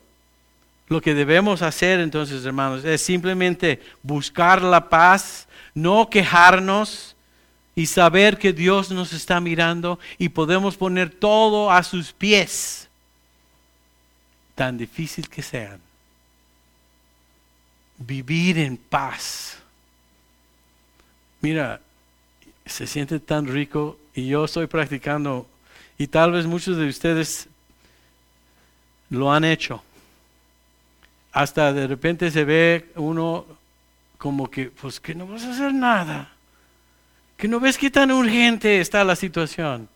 lo 0.88 1.00
que 1.00 1.14
debemos 1.14 1.62
hacer 1.62 2.00
entonces, 2.00 2.44
hermanos, 2.44 2.84
es 2.84 3.00
simplemente 3.00 3.80
buscar 4.02 4.60
la 4.60 4.88
paz, 4.88 5.48
no 5.74 6.10
quejarnos 6.10 7.16
y 7.74 7.86
saber 7.86 8.38
que 8.38 8.52
Dios 8.52 8.90
nos 8.90 9.12
está 9.12 9.40
mirando 9.40 9.98
y 10.18 10.28
podemos 10.28 10.76
poner 10.76 11.10
todo 11.10 11.70
a 11.70 11.82
sus 11.82 12.12
pies, 12.12 12.88
tan 14.54 14.76
difícil 14.76 15.28
que 15.28 15.42
sean. 15.42 15.80
Vivir 17.98 18.58
en 18.58 18.76
paz. 18.76 19.58
Mira, 21.40 21.80
se 22.66 22.86
siente 22.86 23.20
tan 23.20 23.46
rico 23.46 23.98
y 24.14 24.28
yo 24.28 24.44
estoy 24.44 24.66
practicando 24.66 25.46
y 25.98 26.06
tal 26.06 26.32
vez 26.32 26.46
muchos 26.46 26.76
de 26.76 26.88
ustedes 26.88 27.48
lo 29.10 29.32
han 29.32 29.44
hecho. 29.44 29.82
Hasta 31.32 31.72
de 31.72 31.86
repente 31.86 32.30
se 32.30 32.44
ve 32.44 32.90
uno 32.96 33.46
como 34.20 34.50
que, 34.50 34.66
pues 34.66 35.00
que 35.00 35.14
no 35.14 35.26
vas 35.26 35.44
a 35.44 35.52
hacer 35.52 35.72
nada. 35.72 36.30
Que 37.38 37.48
no 37.48 37.58
ves 37.58 37.78
qué 37.78 37.90
tan 37.90 38.10
urgente 38.10 38.78
está 38.78 39.02
la 39.02 39.16
situación. 39.16 39.88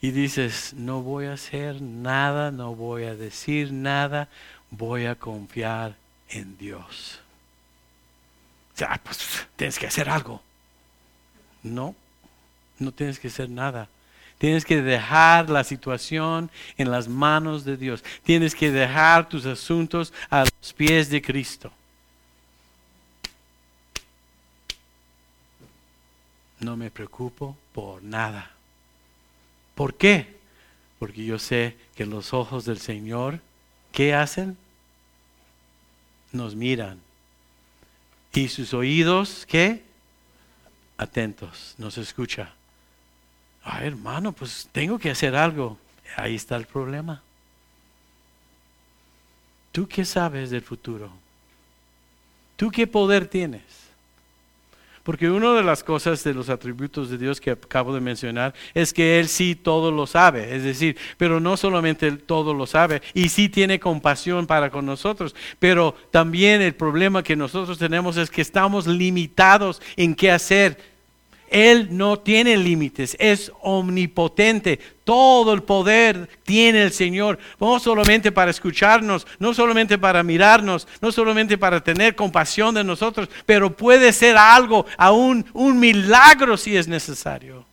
Y 0.00 0.12
dices, 0.12 0.72
no 0.76 1.02
voy 1.02 1.26
a 1.26 1.32
hacer 1.32 1.82
nada, 1.82 2.52
no 2.52 2.76
voy 2.76 3.02
a 3.04 3.16
decir 3.16 3.72
nada, 3.72 4.28
voy 4.70 5.06
a 5.06 5.16
confiar 5.16 5.96
en 6.28 6.56
Dios. 6.56 7.18
O 8.72 8.78
sea, 8.78 9.00
pues 9.02 9.48
tienes 9.56 9.80
que 9.80 9.88
hacer 9.88 10.08
algo. 10.08 10.40
No, 11.64 11.96
no 12.78 12.92
tienes 12.92 13.18
que 13.18 13.26
hacer 13.26 13.50
nada. 13.50 13.88
Tienes 14.38 14.64
que 14.64 14.80
dejar 14.80 15.50
la 15.50 15.64
situación 15.64 16.52
en 16.76 16.92
las 16.92 17.08
manos 17.08 17.64
de 17.64 17.76
Dios. 17.76 18.04
Tienes 18.22 18.54
que 18.54 18.70
dejar 18.70 19.28
tus 19.28 19.44
asuntos 19.44 20.12
a 20.30 20.44
los 20.44 20.72
pies 20.72 21.10
de 21.10 21.20
Cristo. 21.20 21.72
No 26.62 26.76
me 26.76 26.90
preocupo 26.90 27.56
por 27.74 28.02
nada. 28.02 28.52
¿Por 29.74 29.94
qué? 29.94 30.36
Porque 30.98 31.24
yo 31.24 31.38
sé 31.38 31.76
que 31.96 32.06
los 32.06 32.32
ojos 32.32 32.64
del 32.64 32.78
Señor, 32.78 33.40
¿qué 33.90 34.14
hacen? 34.14 34.56
Nos 36.30 36.54
miran. 36.54 37.00
Y 38.32 38.48
sus 38.48 38.72
oídos, 38.74 39.44
¿qué? 39.46 39.82
Atentos, 40.96 41.74
nos 41.78 41.98
escucha. 41.98 42.54
Ay, 43.64 43.88
hermano, 43.88 44.32
pues 44.32 44.68
tengo 44.70 44.98
que 44.98 45.10
hacer 45.10 45.34
algo. 45.34 45.78
Ahí 46.16 46.36
está 46.36 46.56
el 46.56 46.66
problema. 46.66 47.22
¿Tú 49.72 49.88
qué 49.88 50.04
sabes 50.04 50.50
del 50.50 50.62
futuro? 50.62 51.10
¿Tú 52.56 52.70
qué 52.70 52.86
poder 52.86 53.26
tienes? 53.26 53.81
Porque 55.02 55.30
una 55.30 55.52
de 55.54 55.64
las 55.64 55.82
cosas 55.82 56.22
de 56.22 56.32
los 56.32 56.48
atributos 56.48 57.10
de 57.10 57.18
Dios 57.18 57.40
que 57.40 57.50
acabo 57.50 57.92
de 57.94 58.00
mencionar 58.00 58.54
es 58.72 58.92
que 58.92 59.18
Él 59.18 59.28
sí 59.28 59.56
todo 59.56 59.90
lo 59.90 60.06
sabe. 60.06 60.54
Es 60.54 60.62
decir, 60.62 60.96
pero 61.16 61.40
no 61.40 61.56
solamente 61.56 62.06
Él 62.06 62.22
todo 62.22 62.54
lo 62.54 62.66
sabe 62.66 63.02
y 63.12 63.28
sí 63.28 63.48
tiene 63.48 63.80
compasión 63.80 64.46
para 64.46 64.70
con 64.70 64.86
nosotros. 64.86 65.34
Pero 65.58 65.94
también 66.10 66.62
el 66.62 66.74
problema 66.74 67.22
que 67.22 67.34
nosotros 67.34 67.78
tenemos 67.78 68.16
es 68.16 68.30
que 68.30 68.42
estamos 68.42 68.86
limitados 68.86 69.82
en 69.96 70.14
qué 70.14 70.30
hacer 70.30 70.91
él 71.52 71.88
no 71.90 72.18
tiene 72.18 72.56
límites, 72.56 73.14
es 73.20 73.52
omnipotente. 73.60 74.80
Todo 75.04 75.52
el 75.52 75.62
poder 75.62 76.28
tiene 76.44 76.82
el 76.82 76.92
Señor, 76.92 77.38
no 77.60 77.78
solamente 77.78 78.32
para 78.32 78.50
escucharnos, 78.50 79.26
no 79.38 79.52
solamente 79.52 79.98
para 79.98 80.22
mirarnos, 80.22 80.88
no 81.00 81.12
solamente 81.12 81.58
para 81.58 81.84
tener 81.84 82.16
compasión 82.16 82.74
de 82.74 82.82
nosotros, 82.82 83.28
pero 83.44 83.76
puede 83.76 84.12
ser 84.12 84.36
algo, 84.36 84.86
aún 84.96 85.44
un 85.52 85.78
milagro 85.78 86.56
si 86.56 86.76
es 86.76 86.88
necesario. 86.88 87.66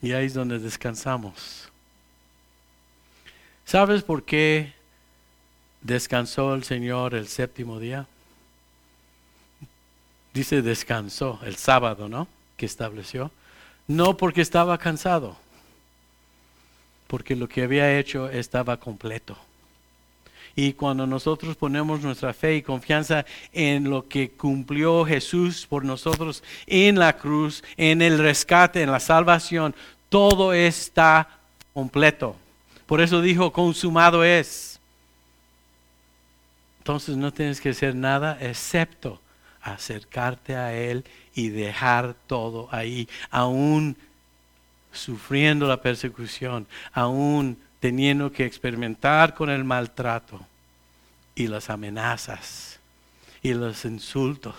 Y 0.00 0.12
ahí 0.12 0.26
es 0.26 0.34
donde 0.34 0.58
descansamos. 0.60 1.68
¿Sabes 3.64 4.02
por 4.02 4.24
qué 4.24 4.72
descansó 5.80 6.54
el 6.54 6.62
Señor 6.62 7.14
el 7.14 7.26
séptimo 7.26 7.80
día? 7.80 8.06
Dice 10.32 10.62
descansó 10.62 11.38
el 11.44 11.56
sábado, 11.56 12.08
¿no? 12.08 12.28
Que 12.56 12.66
estableció. 12.66 13.30
No 13.86 14.16
porque 14.16 14.40
estaba 14.40 14.78
cansado, 14.78 15.36
porque 17.06 17.36
lo 17.36 17.48
que 17.48 17.62
había 17.62 17.98
hecho 17.98 18.28
estaba 18.30 18.78
completo. 18.78 19.36
Y 20.54 20.74
cuando 20.74 21.06
nosotros 21.06 21.56
ponemos 21.56 22.02
nuestra 22.02 22.34
fe 22.34 22.56
y 22.56 22.62
confianza 22.62 23.24
en 23.52 23.88
lo 23.88 24.06
que 24.06 24.32
cumplió 24.32 25.04
Jesús 25.04 25.66
por 25.66 25.84
nosotros 25.84 26.42
en 26.66 26.98
la 26.98 27.16
cruz, 27.16 27.64
en 27.76 28.02
el 28.02 28.18
rescate, 28.18 28.82
en 28.82 28.92
la 28.92 29.00
salvación, 29.00 29.74
todo 30.10 30.52
está 30.52 31.38
completo. 31.72 32.36
Por 32.86 33.00
eso 33.00 33.22
dijo, 33.22 33.50
consumado 33.50 34.24
es. 34.24 34.78
Entonces 36.78 37.16
no 37.16 37.32
tienes 37.32 37.58
que 37.60 37.70
hacer 37.70 37.94
nada 37.94 38.36
excepto 38.40 39.21
acercarte 39.62 40.56
a 40.56 40.74
Él 40.74 41.04
y 41.34 41.48
dejar 41.48 42.14
todo 42.26 42.68
ahí, 42.72 43.08
aún 43.30 43.96
sufriendo 44.92 45.66
la 45.66 45.80
persecución, 45.80 46.66
aún 46.92 47.56
teniendo 47.80 48.30
que 48.30 48.44
experimentar 48.44 49.34
con 49.34 49.50
el 49.50 49.64
maltrato 49.64 50.40
y 51.34 51.46
las 51.46 51.70
amenazas 51.70 52.78
y 53.42 53.54
los 53.54 53.84
insultos. 53.84 54.54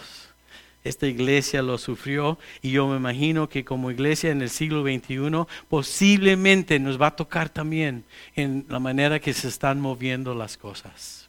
Esta 0.83 1.07
iglesia 1.07 1.61
lo 1.61 1.77
sufrió 1.77 2.37
y 2.61 2.71
yo 2.71 2.87
me 2.87 2.97
imagino 2.97 3.47
que 3.47 3.63
como 3.63 3.89
iglesia 3.89 4.31
en 4.31 4.41
el 4.41 4.49
siglo 4.49 4.83
XXI 4.83 5.45
posiblemente 5.69 6.77
nos 6.79 7.01
va 7.01 7.07
a 7.07 7.15
tocar 7.15 7.47
también 7.47 8.03
en 8.35 8.65
la 8.67 8.79
manera 8.79 9.19
que 9.19 9.33
se 9.33 9.47
están 9.47 9.79
moviendo 9.79 10.35
las 10.35 10.57
cosas. 10.57 11.22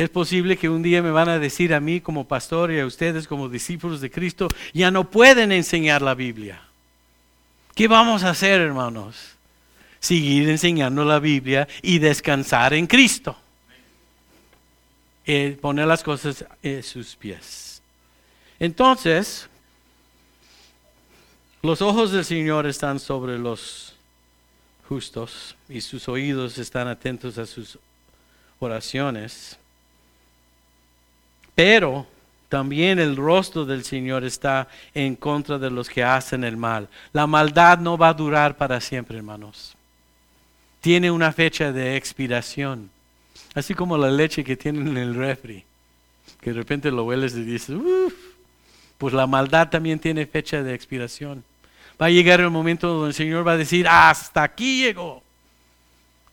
Es 0.00 0.08
posible 0.08 0.56
que 0.56 0.70
un 0.70 0.82
día 0.82 1.02
me 1.02 1.10
van 1.10 1.28
a 1.28 1.38
decir 1.38 1.74
a 1.74 1.78
mí 1.78 2.00
como 2.00 2.26
pastor 2.26 2.72
y 2.72 2.80
a 2.80 2.86
ustedes 2.86 3.28
como 3.28 3.50
discípulos 3.50 4.00
de 4.00 4.10
Cristo, 4.10 4.48
ya 4.72 4.90
no 4.90 5.10
pueden 5.10 5.52
enseñar 5.52 6.00
la 6.00 6.14
Biblia. 6.14 6.62
¿Qué 7.74 7.86
vamos 7.86 8.22
a 8.22 8.30
hacer, 8.30 8.62
hermanos? 8.62 9.34
Seguir 9.98 10.48
enseñando 10.48 11.04
la 11.04 11.18
Biblia 11.18 11.68
y 11.82 11.98
descansar 11.98 12.72
en 12.72 12.86
Cristo. 12.86 13.36
Eh, 15.26 15.58
poner 15.60 15.86
las 15.86 16.02
cosas 16.02 16.46
en 16.62 16.82
sus 16.82 17.14
pies. 17.14 17.82
Entonces, 18.58 19.50
los 21.60 21.82
ojos 21.82 22.10
del 22.10 22.24
Señor 22.24 22.66
están 22.66 23.00
sobre 23.00 23.38
los 23.38 23.94
justos 24.88 25.56
y 25.68 25.82
sus 25.82 26.08
oídos 26.08 26.56
están 26.56 26.88
atentos 26.88 27.36
a 27.36 27.44
sus 27.44 27.78
oraciones. 28.60 29.59
Pero 31.54 32.06
también 32.48 32.98
el 32.98 33.16
rostro 33.16 33.64
del 33.64 33.84
Señor 33.84 34.24
está 34.24 34.66
en 34.92 35.14
contra 35.14 35.56
de 35.58 35.70
los 35.70 35.88
que 35.88 36.02
hacen 36.02 36.42
el 36.42 36.56
mal. 36.56 36.88
La 37.12 37.28
maldad 37.28 37.78
no 37.78 37.96
va 37.96 38.08
a 38.08 38.14
durar 38.14 38.56
para 38.56 38.80
siempre, 38.80 39.16
hermanos. 39.18 39.76
Tiene 40.80 41.12
una 41.12 41.32
fecha 41.32 41.70
de 41.70 41.96
expiración. 41.96 42.90
Así 43.54 43.74
como 43.74 43.96
la 43.96 44.10
leche 44.10 44.42
que 44.42 44.56
tienen 44.56 44.88
en 44.88 44.96
el 44.96 45.14
refri. 45.14 45.64
Que 46.40 46.50
de 46.50 46.56
repente 46.56 46.90
lo 46.90 47.04
hueles 47.04 47.34
y 47.34 47.44
dices, 47.44 47.76
uff. 47.76 48.14
Pues 48.98 49.14
la 49.14 49.26
maldad 49.26 49.70
también 49.70 49.98
tiene 49.98 50.26
fecha 50.26 50.62
de 50.62 50.74
expiración. 50.74 51.44
Va 52.02 52.06
a 52.06 52.10
llegar 52.10 52.40
el 52.40 52.50
momento 52.50 52.88
donde 52.88 53.08
el 53.08 53.14
Señor 53.14 53.46
va 53.46 53.52
a 53.52 53.56
decir, 53.56 53.86
hasta 53.88 54.42
aquí 54.42 54.82
llegó. 54.82 55.22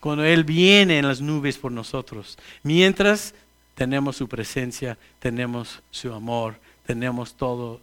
Cuando 0.00 0.24
Él 0.24 0.44
viene 0.44 0.98
en 0.98 1.06
las 1.06 1.20
nubes 1.20 1.58
por 1.58 1.70
nosotros. 1.70 2.36
Mientras 2.62 3.34
tenemos 3.78 4.16
su 4.16 4.26
presencia, 4.28 4.98
tenemos 5.20 5.80
su 5.92 6.12
amor, 6.12 6.56
tenemos 6.84 7.34
todo 7.34 7.80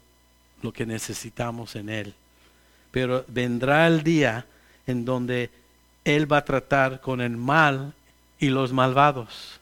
lo 0.62 0.74
que 0.74 0.86
necesitamos 0.86 1.78
en 1.78 1.88
Él. 1.88 2.14
Pero 2.92 3.24
vendrá 3.30 3.88
el 3.88 4.04
día 4.04 4.46
en 4.88 5.06
donde 5.06 5.50
Él 6.04 6.30
va 6.30 6.40
a 6.40 6.44
tratar 6.44 7.00
con 7.00 7.22
el 7.22 7.38
mal 7.38 7.94
y 8.40 8.50
los 8.50 8.74
malvados. 8.74 9.62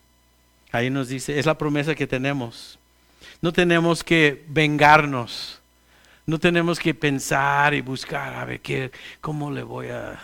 Ahí 0.71 0.89
nos 0.89 1.07
dice, 1.07 1.37
es 1.37 1.45
la 1.45 1.55
promesa 1.55 1.93
que 1.93 2.07
tenemos. 2.07 2.79
No 3.39 3.53
tenemos 3.53 4.03
que 4.03 4.43
vengarnos. 4.47 5.59
No 6.25 6.39
tenemos 6.39 6.79
que 6.79 6.95
pensar 6.95 7.75
y 7.75 7.81
buscar 7.81 8.33
a 8.33 8.45
ver 8.45 8.59
qué, 8.59 8.91
cómo 9.21 9.51
le 9.51 9.61
voy 9.61 9.89
a 9.89 10.19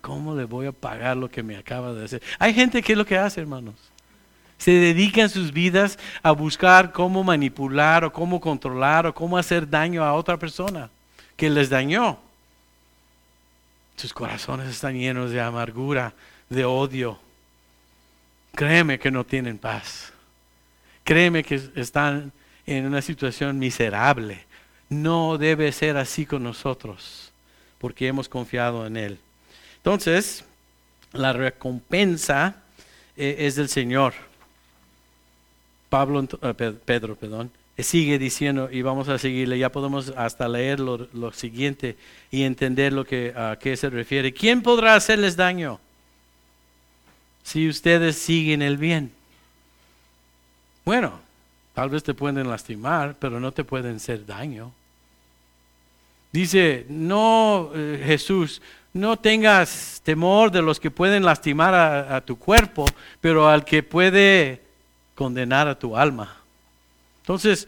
cómo 0.00 0.34
le 0.34 0.46
voy 0.46 0.66
a 0.66 0.72
pagar 0.72 1.16
lo 1.16 1.30
que 1.30 1.44
me 1.44 1.56
acaba 1.56 1.92
de 1.92 2.06
hacer. 2.06 2.22
Hay 2.40 2.52
gente 2.54 2.82
que 2.82 2.90
es 2.90 2.98
lo 2.98 3.06
que 3.06 3.16
hace, 3.16 3.40
hermanos 3.40 3.76
Se 4.58 4.70
dedican 4.70 5.28
sus 5.28 5.52
vidas 5.52 5.98
a 6.22 6.32
buscar 6.32 6.92
cómo 6.92 7.22
manipular 7.22 8.04
o 8.04 8.12
cómo 8.12 8.40
controlar 8.40 9.06
o 9.06 9.14
cómo 9.14 9.36
hacer 9.36 9.68
daño 9.68 10.02
a 10.02 10.14
otra 10.14 10.38
persona 10.38 10.90
que 11.36 11.50
les 11.50 11.68
dañó. 11.68 12.18
Sus 13.96 14.12
corazones 14.12 14.68
están 14.68 14.98
llenos 14.98 15.30
de 15.30 15.40
amargura, 15.40 16.14
de 16.48 16.64
odio. 16.64 17.18
Créeme 18.54 18.98
que 18.98 19.10
no 19.10 19.24
tienen 19.24 19.58
paz. 19.58 20.12
Créeme 21.04 21.44
que 21.44 21.60
están 21.76 22.32
en 22.66 22.86
una 22.86 23.00
situación 23.00 23.58
miserable. 23.58 24.44
No 24.88 25.38
debe 25.38 25.72
ser 25.72 25.96
así 25.96 26.26
con 26.26 26.42
nosotros, 26.42 27.32
porque 27.78 28.06
hemos 28.06 28.28
confiado 28.28 28.86
en 28.86 28.96
Él. 28.96 29.18
Entonces, 29.76 30.44
la 31.12 31.32
recompensa 31.32 32.56
eh, 33.16 33.36
es 33.40 33.56
del 33.56 33.68
Señor. 33.68 34.14
Pablo, 35.96 36.28
eh, 36.42 36.74
Pedro, 36.84 37.16
perdón, 37.16 37.50
sigue 37.78 38.18
diciendo, 38.18 38.68
y 38.70 38.82
vamos 38.82 39.08
a 39.08 39.16
seguirle, 39.16 39.58
ya 39.58 39.72
podemos 39.72 40.12
hasta 40.14 40.46
leer 40.46 40.78
lo, 40.78 41.32
siguiente 41.32 41.96
y 42.30 42.42
entender 42.42 42.92
lo 42.92 43.06
que, 43.06 43.32
a 43.34 43.56
qué 43.58 43.78
se 43.78 43.88
refiere. 43.88 44.34
¿Quién 44.34 44.60
podrá 44.60 44.94
hacerles 44.94 45.36
daño 45.36 45.80
si 47.42 47.66
ustedes 47.66 48.18
siguen 48.18 48.60
el 48.60 48.76
bien? 48.76 49.10
Bueno, 50.84 51.18
tal 51.72 51.88
vez 51.88 52.02
te 52.02 52.12
pueden 52.12 52.46
lastimar, 52.46 53.16
pero 53.18 53.40
no 53.40 53.52
te 53.52 53.64
pueden 53.64 53.96
hacer 53.96 54.26
daño. 54.26 54.72
Dice, 56.30 56.84
no, 56.90 57.70
eh, 57.74 58.02
Jesús, 58.04 58.60
no 58.92 59.16
tengas 59.18 60.02
temor 60.04 60.50
de 60.50 60.60
los 60.60 60.78
que 60.78 60.90
pueden 60.90 61.24
lastimar 61.24 61.74
a 61.74 62.20
tu 62.20 62.38
cuerpo, 62.38 62.84
pero 63.22 63.48
al 63.48 63.64
que 63.64 63.82
puede 63.82 64.65
condenar 65.16 65.66
a 65.66 65.76
tu 65.76 65.96
alma. 65.96 66.36
Entonces, 67.22 67.66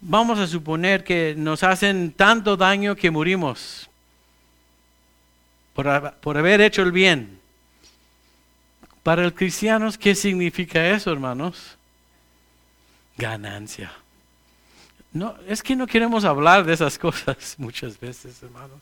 vamos 0.00 0.38
a 0.38 0.46
suponer 0.46 1.04
que 1.04 1.34
nos 1.36 1.62
hacen 1.62 2.12
tanto 2.12 2.56
daño 2.56 2.96
que 2.96 3.10
morimos 3.10 3.90
por, 5.74 6.36
haber 6.38 6.60
hecho 6.60 6.82
el 6.82 6.90
bien. 6.90 7.38
Para 9.02 9.24
el 9.24 9.34
cristiano, 9.34 9.88
¿qué 9.98 10.14
significa 10.14 10.88
eso, 10.88 11.12
hermanos? 11.12 11.76
Ganancia. 13.16 13.92
No, 15.12 15.34
es 15.46 15.62
que 15.62 15.76
no 15.76 15.86
queremos 15.86 16.24
hablar 16.24 16.64
de 16.64 16.74
esas 16.74 16.98
cosas 16.98 17.54
muchas 17.58 17.98
veces, 18.00 18.42
hermanos. 18.42 18.80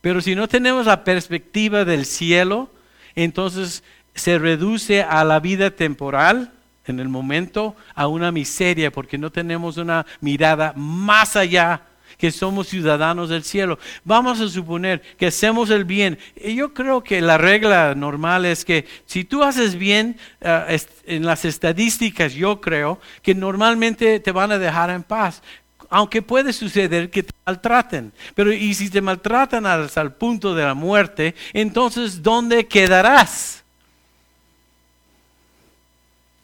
Pero 0.00 0.20
si 0.20 0.34
no 0.34 0.48
tenemos 0.48 0.86
la 0.86 1.04
perspectiva 1.04 1.84
del 1.84 2.04
cielo, 2.04 2.70
entonces 3.14 3.82
se 4.14 4.38
reduce 4.38 5.02
a 5.02 5.24
la 5.24 5.38
vida 5.40 5.70
temporal 5.70 6.52
en 6.88 7.00
el 7.00 7.08
momento 7.08 7.76
a 7.94 8.06
una 8.06 8.32
miseria 8.32 8.90
porque 8.90 9.18
no 9.18 9.30
tenemos 9.30 9.76
una 9.76 10.06
mirada 10.20 10.72
más 10.76 11.36
allá 11.36 11.82
que 12.18 12.30
somos 12.32 12.68
ciudadanos 12.68 13.28
del 13.28 13.44
cielo. 13.44 13.78
Vamos 14.04 14.40
a 14.40 14.48
suponer 14.48 15.00
que 15.16 15.28
hacemos 15.28 15.70
el 15.70 15.84
bien. 15.84 16.18
Yo 16.36 16.74
creo 16.74 17.02
que 17.02 17.20
la 17.20 17.38
regla 17.38 17.94
normal 17.94 18.44
es 18.44 18.64
que 18.64 18.86
si 19.06 19.24
tú 19.24 19.42
haces 19.42 19.76
bien 19.76 20.18
eh, 20.40 20.80
en 21.06 21.24
las 21.24 21.44
estadísticas, 21.44 22.34
yo 22.34 22.60
creo 22.60 23.00
que 23.22 23.34
normalmente 23.34 24.20
te 24.20 24.32
van 24.32 24.52
a 24.52 24.58
dejar 24.58 24.90
en 24.90 25.04
paz. 25.04 25.42
Aunque 25.90 26.20
puede 26.20 26.52
suceder 26.52 27.08
que 27.08 27.22
te 27.22 27.32
maltraten. 27.46 28.12
Pero 28.34 28.52
y 28.52 28.74
si 28.74 28.90
te 28.90 29.00
maltratan 29.00 29.64
hasta 29.64 30.02
el 30.02 30.12
punto 30.12 30.54
de 30.54 30.64
la 30.64 30.74
muerte, 30.74 31.34
entonces 31.54 32.22
¿dónde 32.22 32.66
quedarás? 32.66 33.64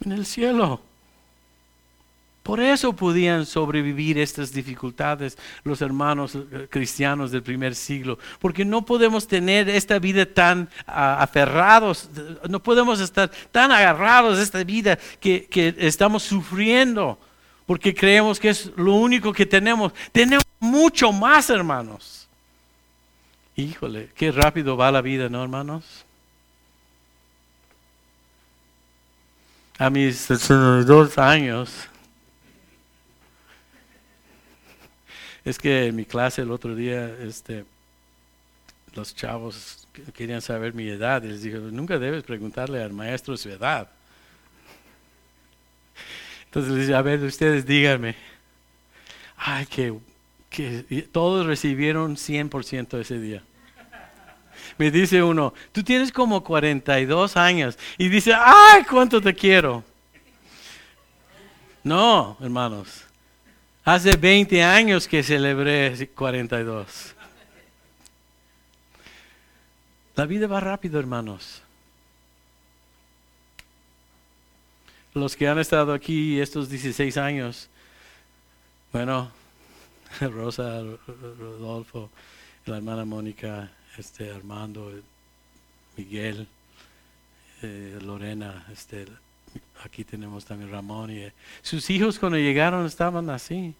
En 0.04 0.12
el 0.12 0.26
cielo. 0.26 0.80
Por 2.44 2.60
eso 2.60 2.92
podían 2.92 3.46
sobrevivir 3.46 4.18
estas 4.18 4.52
dificultades 4.52 5.38
los 5.64 5.80
hermanos 5.80 6.34
eh, 6.34 6.68
cristianos 6.68 7.30
del 7.30 7.42
primer 7.42 7.74
siglo, 7.74 8.18
porque 8.38 8.66
no 8.66 8.84
podemos 8.84 9.26
tener 9.26 9.66
esta 9.70 9.98
vida 9.98 10.26
tan 10.26 10.68
ah, 10.86 11.22
aferrados, 11.22 12.10
no 12.46 12.62
podemos 12.62 13.00
estar 13.00 13.30
tan 13.50 13.72
agarrados 13.72 14.38
a 14.38 14.42
esta 14.42 14.62
vida 14.62 14.98
que, 15.20 15.46
que 15.46 15.74
estamos 15.78 16.22
sufriendo, 16.22 17.18
porque 17.64 17.94
creemos 17.94 18.38
que 18.38 18.50
es 18.50 18.70
lo 18.76 18.92
único 18.92 19.32
que 19.32 19.46
tenemos. 19.46 19.94
Tenemos 20.12 20.44
mucho 20.60 21.12
más, 21.12 21.48
hermanos. 21.48 22.28
Híjole, 23.56 24.10
qué 24.14 24.30
rápido 24.30 24.76
va 24.76 24.92
la 24.92 25.00
vida, 25.00 25.30
¿no, 25.30 25.42
hermanos? 25.42 26.03
A 29.78 29.90
mis 29.90 30.16
62 30.18 31.18
años, 31.18 31.88
es 35.44 35.58
que 35.58 35.86
en 35.86 35.96
mi 35.96 36.04
clase 36.04 36.42
el 36.42 36.50
otro 36.50 36.74
día, 36.74 37.08
este, 37.20 37.64
los 38.94 39.14
chavos 39.14 39.86
querían 40.14 40.40
saber 40.40 40.74
mi 40.74 40.88
edad 40.88 41.22
y 41.22 41.28
les 41.28 41.42
dije, 41.42 41.58
nunca 41.58 41.98
debes 41.98 42.22
preguntarle 42.22 42.82
al 42.82 42.92
maestro 42.92 43.36
su 43.36 43.50
edad. 43.50 43.88
Entonces 46.46 46.72
les 46.72 46.86
dije, 46.86 46.96
a 46.96 47.02
ver, 47.02 47.22
ustedes 47.22 47.66
díganme. 47.66 48.14
Ay, 49.36 49.66
que, 49.66 49.92
que 50.50 51.08
todos 51.12 51.46
recibieron 51.46 52.16
100% 52.16 53.00
ese 53.00 53.18
día 53.18 53.42
me 54.78 54.90
dice 54.90 55.22
uno, 55.22 55.54
tú 55.72 55.82
tienes 55.82 56.10
como 56.10 56.42
42 56.42 57.36
años. 57.36 57.78
Y 57.98 58.08
dice, 58.08 58.32
ay, 58.34 58.84
cuánto 58.84 59.20
te 59.20 59.34
quiero. 59.34 59.84
No, 61.82 62.36
hermanos. 62.40 63.04
Hace 63.84 64.16
20 64.16 64.62
años 64.62 65.06
que 65.06 65.22
celebré 65.22 66.08
42. 66.08 67.14
La 70.16 70.26
vida 70.26 70.46
va 70.46 70.60
rápido, 70.60 70.98
hermanos. 70.98 71.60
Los 75.12 75.36
que 75.36 75.46
han 75.46 75.58
estado 75.58 75.92
aquí 75.92 76.40
estos 76.40 76.68
16 76.68 77.16
años, 77.18 77.68
bueno, 78.92 79.30
Rosa, 80.20 80.82
Rodolfo, 81.38 82.10
la 82.66 82.76
hermana 82.76 83.04
Mónica, 83.04 83.70
este 83.98 84.30
Armando, 84.30 84.92
Miguel, 85.96 86.46
eh, 87.62 87.98
Lorena, 88.02 88.66
este, 88.72 89.06
aquí 89.84 90.04
tenemos 90.04 90.44
también 90.44 90.70
Ramón 90.70 91.10
y 91.10 91.18
eh, 91.18 91.32
sus 91.62 91.88
hijos 91.90 92.18
cuando 92.18 92.38
llegaron 92.38 92.86
estaban 92.86 93.30
así. 93.30 93.74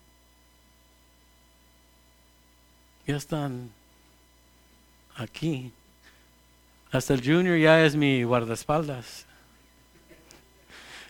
Ya 3.06 3.16
están 3.16 3.70
aquí. 5.16 5.72
Hasta 6.90 7.14
el 7.14 7.20
Junior 7.20 7.58
ya 7.58 7.84
es 7.84 7.96
mi 7.96 8.22
guardaespaldas. 8.22 9.26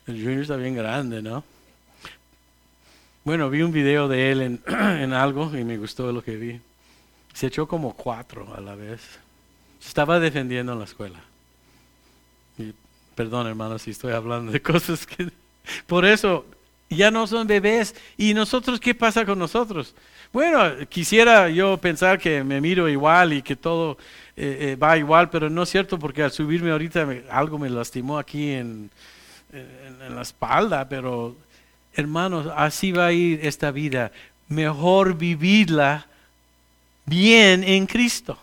El 0.06 0.16
Junior 0.16 0.42
está 0.42 0.56
bien 0.56 0.74
grande, 0.74 1.22
¿no? 1.22 1.44
Bueno, 3.22 3.48
vi 3.48 3.62
un 3.62 3.72
video 3.72 4.08
de 4.08 4.32
él 4.32 4.42
en, 4.42 4.62
en 4.66 5.12
algo 5.12 5.56
y 5.56 5.64
me 5.64 5.78
gustó 5.78 6.10
lo 6.10 6.22
que 6.22 6.36
vi. 6.36 6.60
Se 7.34 7.48
echó 7.48 7.68
como 7.68 7.94
cuatro 7.94 8.54
a 8.56 8.60
la 8.60 8.74
vez. 8.74 9.02
Estaba 9.84 10.18
defendiendo 10.18 10.72
en 10.72 10.78
la 10.78 10.84
escuela. 10.84 11.18
Y, 12.56 12.72
perdón, 13.14 13.48
hermano, 13.48 13.78
si 13.78 13.90
estoy 13.90 14.12
hablando 14.12 14.52
de 14.52 14.62
cosas 14.62 15.06
que... 15.06 15.30
Por 15.86 16.04
eso, 16.04 16.46
ya 16.88 17.10
no 17.10 17.26
son 17.26 17.46
bebés. 17.46 17.94
¿Y 18.16 18.34
nosotros 18.34 18.80
qué 18.80 18.94
pasa 18.94 19.26
con 19.26 19.38
nosotros? 19.38 19.94
Bueno, 20.32 20.86
quisiera 20.88 21.48
yo 21.48 21.76
pensar 21.76 22.18
que 22.18 22.42
me 22.44 22.60
miro 22.60 22.88
igual 22.88 23.32
y 23.32 23.42
que 23.42 23.56
todo 23.56 23.98
eh, 24.36 24.58
eh, 24.60 24.76
va 24.76 24.96
igual, 24.96 25.30
pero 25.30 25.50
no 25.50 25.62
es 25.64 25.68
cierto 25.68 25.98
porque 25.98 26.22
al 26.22 26.32
subirme 26.32 26.70
ahorita 26.70 27.06
algo 27.30 27.58
me 27.58 27.70
lastimó 27.70 28.18
aquí 28.18 28.52
en, 28.52 28.90
en 29.52 30.14
la 30.14 30.22
espalda, 30.22 30.88
pero 30.88 31.36
hermanos, 31.94 32.48
así 32.56 32.92
va 32.92 33.06
a 33.06 33.12
ir 33.12 33.40
esta 33.46 33.70
vida. 33.70 34.12
Mejor 34.48 35.16
vivirla 35.16 36.06
bien 37.06 37.64
en 37.64 37.86
Cristo. 37.86 38.38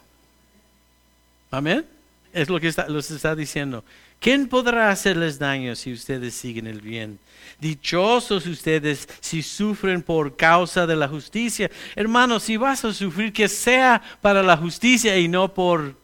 Amén. 1.50 1.86
Es 2.34 2.50
lo 2.50 2.60
que 2.60 2.68
está, 2.68 2.88
los 2.88 3.12
está 3.12 3.36
diciendo. 3.36 3.84
¿Quién 4.20 4.48
podrá 4.48 4.92
hacerles 4.92 5.40
daño 5.40 5.76
si 5.76 5.92
ustedes 5.92 6.36
siguen 6.36 6.68
el 6.68 6.80
bien? 6.80 7.20
Dichosos 7.60 8.46
ustedes 8.48 9.08
si 9.20 9.42
sufren 9.42 10.02
por 10.02 10.36
causa 10.36 10.88
de 10.88 10.96
la 10.96 11.08
justicia. 11.08 11.70
Hermanos, 11.96 12.44
si 12.44 12.58
vas 12.58 12.86
a 12.86 12.94
sufrir, 12.94 13.34
que 13.34 13.48
sea 13.48 14.02
para 14.22 14.42
la 14.42 14.58
justicia 14.58 15.18
y 15.18 15.28
no 15.28 15.54
por 15.54 15.96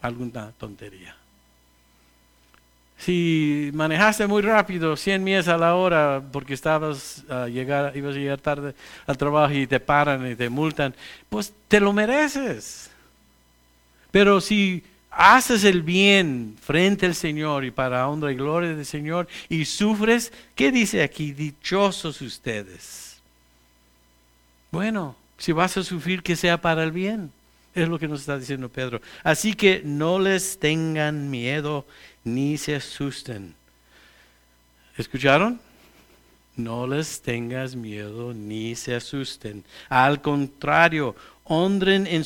alguna 0.00 0.52
tontería. 0.52 1.17
Si 2.98 3.70
manejaste 3.74 4.26
muy 4.26 4.42
rápido, 4.42 4.96
100 4.96 5.22
millas 5.22 5.48
a 5.48 5.56
la 5.56 5.76
hora, 5.76 6.22
porque 6.32 6.54
estabas 6.54 7.24
a 7.30 7.46
llegar, 7.46 7.96
ibas 7.96 8.16
a 8.16 8.18
llegar 8.18 8.40
tarde 8.40 8.74
al 9.06 9.16
trabajo 9.16 9.54
y 9.54 9.66
te 9.66 9.78
paran 9.78 10.30
y 10.30 10.34
te 10.34 10.48
multan, 10.48 10.94
pues 11.28 11.52
te 11.68 11.78
lo 11.78 11.92
mereces. 11.92 12.90
Pero 14.10 14.40
si 14.40 14.82
haces 15.10 15.64
el 15.64 15.82
bien 15.82 16.56
frente 16.60 17.06
al 17.06 17.14
Señor 17.14 17.64
y 17.64 17.70
para 17.70 18.08
honra 18.08 18.32
y 18.32 18.36
gloria 18.36 18.74
del 18.74 18.86
Señor 18.86 19.28
y 19.48 19.64
sufres, 19.64 20.32
¿qué 20.56 20.72
dice 20.72 21.02
aquí? 21.02 21.32
Dichosos 21.32 22.20
ustedes. 22.20 23.20
Bueno, 24.72 25.16
si 25.38 25.52
vas 25.52 25.76
a 25.76 25.84
sufrir, 25.84 26.22
que 26.22 26.36
sea 26.36 26.60
para 26.60 26.82
el 26.82 26.92
bien. 26.92 27.32
Es 27.74 27.88
lo 27.88 27.98
que 27.98 28.08
nos 28.08 28.20
está 28.20 28.36
diciendo 28.36 28.68
Pedro. 28.68 29.00
Así 29.22 29.54
que 29.54 29.82
no 29.84 30.18
les 30.18 30.58
tengan 30.58 31.30
miedo 31.30 31.86
ni 32.34 32.58
se 32.58 32.74
asusten. 32.74 33.54
¿Escucharon? 34.96 35.60
No 36.56 36.86
les 36.86 37.22
tengas 37.22 37.76
miedo 37.76 38.34
ni 38.34 38.74
se 38.74 38.94
asusten. 38.94 39.64
Al 39.88 40.20
contrario, 40.20 41.14
honren 41.44 42.06
en, 42.06 42.24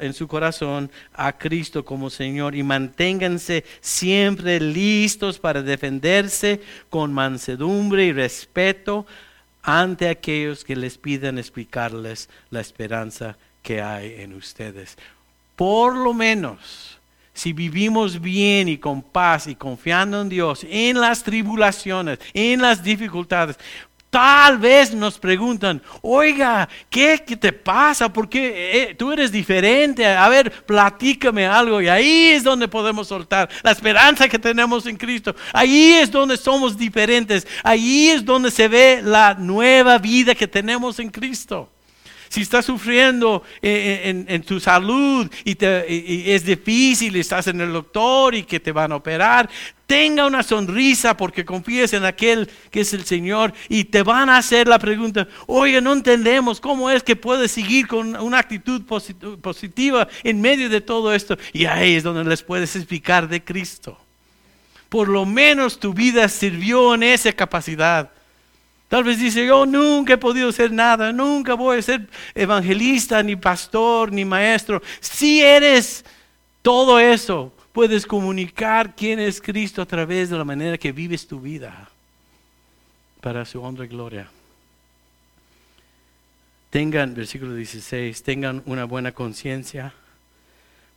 en, 0.00 0.14
su 0.14 0.28
corazón 0.28 0.90
a 1.12 1.36
Cristo 1.36 1.84
como 1.84 2.08
Señor 2.08 2.54
y 2.54 2.62
manténganse 2.62 3.64
siempre 3.80 4.60
listos 4.60 5.38
para 5.38 5.62
defenderse 5.62 6.60
con 6.88 7.12
mansedumbre 7.12 8.06
y 8.06 8.12
respeto 8.12 9.06
ante 9.62 10.08
aquellos 10.08 10.64
que 10.64 10.76
les 10.76 10.98
pidan 10.98 11.38
explicarles 11.38 12.28
la 12.50 12.60
esperanza 12.60 13.36
que 13.62 13.80
hay 13.80 14.20
en 14.20 14.34
ustedes. 14.34 14.96
Por 15.56 15.96
lo 15.96 16.12
menos, 16.12 16.98
si 17.34 17.52
vivimos 17.52 18.20
bien 18.20 18.68
y 18.68 18.78
con 18.78 19.02
paz 19.02 19.46
y 19.46 19.54
confiando 19.54 20.22
en 20.22 20.28
Dios 20.30 20.64
en 20.70 21.00
las 21.00 21.22
tribulaciones, 21.22 22.18
en 22.32 22.62
las 22.62 22.82
dificultades, 22.82 23.58
Tal 24.14 24.58
vez 24.58 24.94
nos 24.94 25.18
preguntan, 25.18 25.82
oiga, 26.00 26.68
¿qué, 26.88 27.18
te 27.18 27.52
pasa? 27.52 28.12
¿Por 28.12 28.28
qué 28.28 28.90
eh, 28.90 28.94
tú 28.94 29.10
eres 29.10 29.32
diferente? 29.32 30.06
A 30.06 30.28
ver, 30.28 30.52
platícame 30.64 31.44
algo. 31.48 31.82
Y 31.82 31.88
ahí 31.88 32.26
es 32.28 32.44
donde 32.44 32.68
podemos 32.68 33.08
soltar 33.08 33.48
la 33.64 33.72
esperanza 33.72 34.28
que 34.28 34.38
tenemos 34.38 34.86
en 34.86 34.96
Cristo. 34.96 35.34
Ahí 35.52 35.94
es 35.94 36.12
donde 36.12 36.36
somos 36.36 36.78
diferentes. 36.78 37.44
Ahí 37.64 38.10
es 38.10 38.24
donde 38.24 38.52
se 38.52 38.68
ve 38.68 39.00
la 39.02 39.34
nueva 39.34 39.98
vida 39.98 40.36
que 40.36 40.46
tenemos 40.46 41.00
en 41.00 41.10
Cristo. 41.10 41.73
Si 42.34 42.40
estás 42.40 42.64
sufriendo 42.64 43.44
en, 43.62 44.42
tu 44.42 44.58
salud 44.58 45.30
y, 45.44 45.56
es 46.32 46.44
difícil, 46.44 47.14
estás 47.14 47.46
en 47.46 47.60
el 47.60 47.72
doctor 47.72 48.34
y 48.34 48.42
que 48.42 48.58
te 48.58 48.72
van 48.72 48.90
a 48.90 48.96
operar, 48.96 49.48
tenga 49.86 50.26
una 50.26 50.42
sonrisa 50.42 51.16
porque 51.16 51.44
confíes 51.44 51.92
en 51.92 52.04
aquel 52.04 52.50
que 52.72 52.80
es 52.80 52.92
el 52.92 53.04
Señor 53.04 53.54
y 53.68 53.84
te 53.84 54.02
van 54.02 54.28
a 54.28 54.38
hacer 54.38 54.66
la 54.66 54.80
pregunta, 54.80 55.28
oye, 55.46 55.80
no 55.80 55.92
entendemos 55.92 56.60
cómo 56.60 56.90
es 56.90 57.04
que 57.04 57.14
puedes 57.14 57.52
seguir 57.52 57.86
con 57.86 58.16
una 58.16 58.40
actitud 58.40 58.82
positiva 59.40 60.08
en 60.24 60.40
medio 60.40 60.68
de 60.68 60.80
todo 60.80 61.14
esto. 61.14 61.38
Y 61.52 61.66
ahí 61.66 61.94
es 61.94 62.02
donde 62.02 62.24
les 62.24 62.42
puedes 62.42 62.74
explicar 62.74 63.28
de 63.28 63.44
Cristo. 63.44 63.96
Por 64.88 65.06
lo 65.06 65.24
menos 65.24 65.78
tu 65.78 65.94
vida 65.94 66.28
sirvió 66.28 66.96
en 66.96 67.04
esa 67.04 67.32
capacidad. 67.32 68.10
Tal 68.94 69.02
vez 69.02 69.18
dice, 69.18 69.44
yo 69.44 69.66
nunca 69.66 70.12
he 70.12 70.16
podido 70.16 70.52
ser 70.52 70.70
nada, 70.70 71.12
nunca 71.12 71.54
voy 71.54 71.78
a 71.78 71.82
ser 71.82 72.08
evangelista, 72.32 73.24
ni 73.24 73.34
pastor, 73.34 74.12
ni 74.12 74.24
maestro. 74.24 74.80
Si 75.00 75.42
eres 75.42 76.04
todo 76.62 77.00
eso, 77.00 77.52
puedes 77.72 78.06
comunicar 78.06 78.94
quién 78.94 79.18
es 79.18 79.40
Cristo 79.40 79.82
a 79.82 79.84
través 79.84 80.30
de 80.30 80.38
la 80.38 80.44
manera 80.44 80.78
que 80.78 80.92
vives 80.92 81.26
tu 81.26 81.40
vida 81.40 81.90
para 83.20 83.44
su 83.44 83.60
honra 83.60 83.84
y 83.84 83.88
gloria. 83.88 84.28
Tengan, 86.70 87.16
versículo 87.16 87.52
16, 87.56 88.22
tengan 88.22 88.62
una 88.64 88.84
buena 88.84 89.10
conciencia 89.10 89.92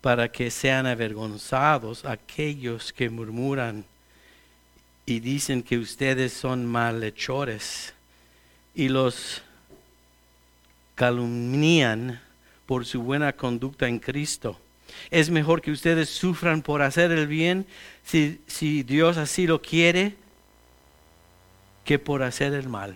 para 0.01 0.31
que 0.31 0.51
sean 0.51 0.85
avergonzados 0.85 2.05
aquellos 2.05 2.93
que 2.93 3.09
murmuran 3.09 3.85
y 5.07 5.21
dicen 5.21 5.63
que 5.63 5.77
ustedes 5.77 6.33
son 6.33 6.65
malhechores 6.65 7.93
y 8.75 8.89
los 8.89 9.41
calumnian 10.95 12.19
por 12.65 12.85
su 12.85 13.01
buena 13.01 13.31
conducta 13.31 13.87
en 13.87 13.99
Cristo. 13.99 14.59
Es 15.09 15.29
mejor 15.29 15.61
que 15.61 15.71
ustedes 15.71 16.09
sufran 16.09 16.61
por 16.61 16.81
hacer 16.81 17.11
el 17.11 17.25
bien, 17.25 17.65
si, 18.03 18.41
si 18.47 18.83
Dios 18.83 19.15
así 19.15 19.47
lo 19.47 19.61
quiere, 19.61 20.15
que 21.85 21.99
por 21.99 22.21
hacer 22.21 22.53
el 22.53 22.67
mal. 22.67 22.93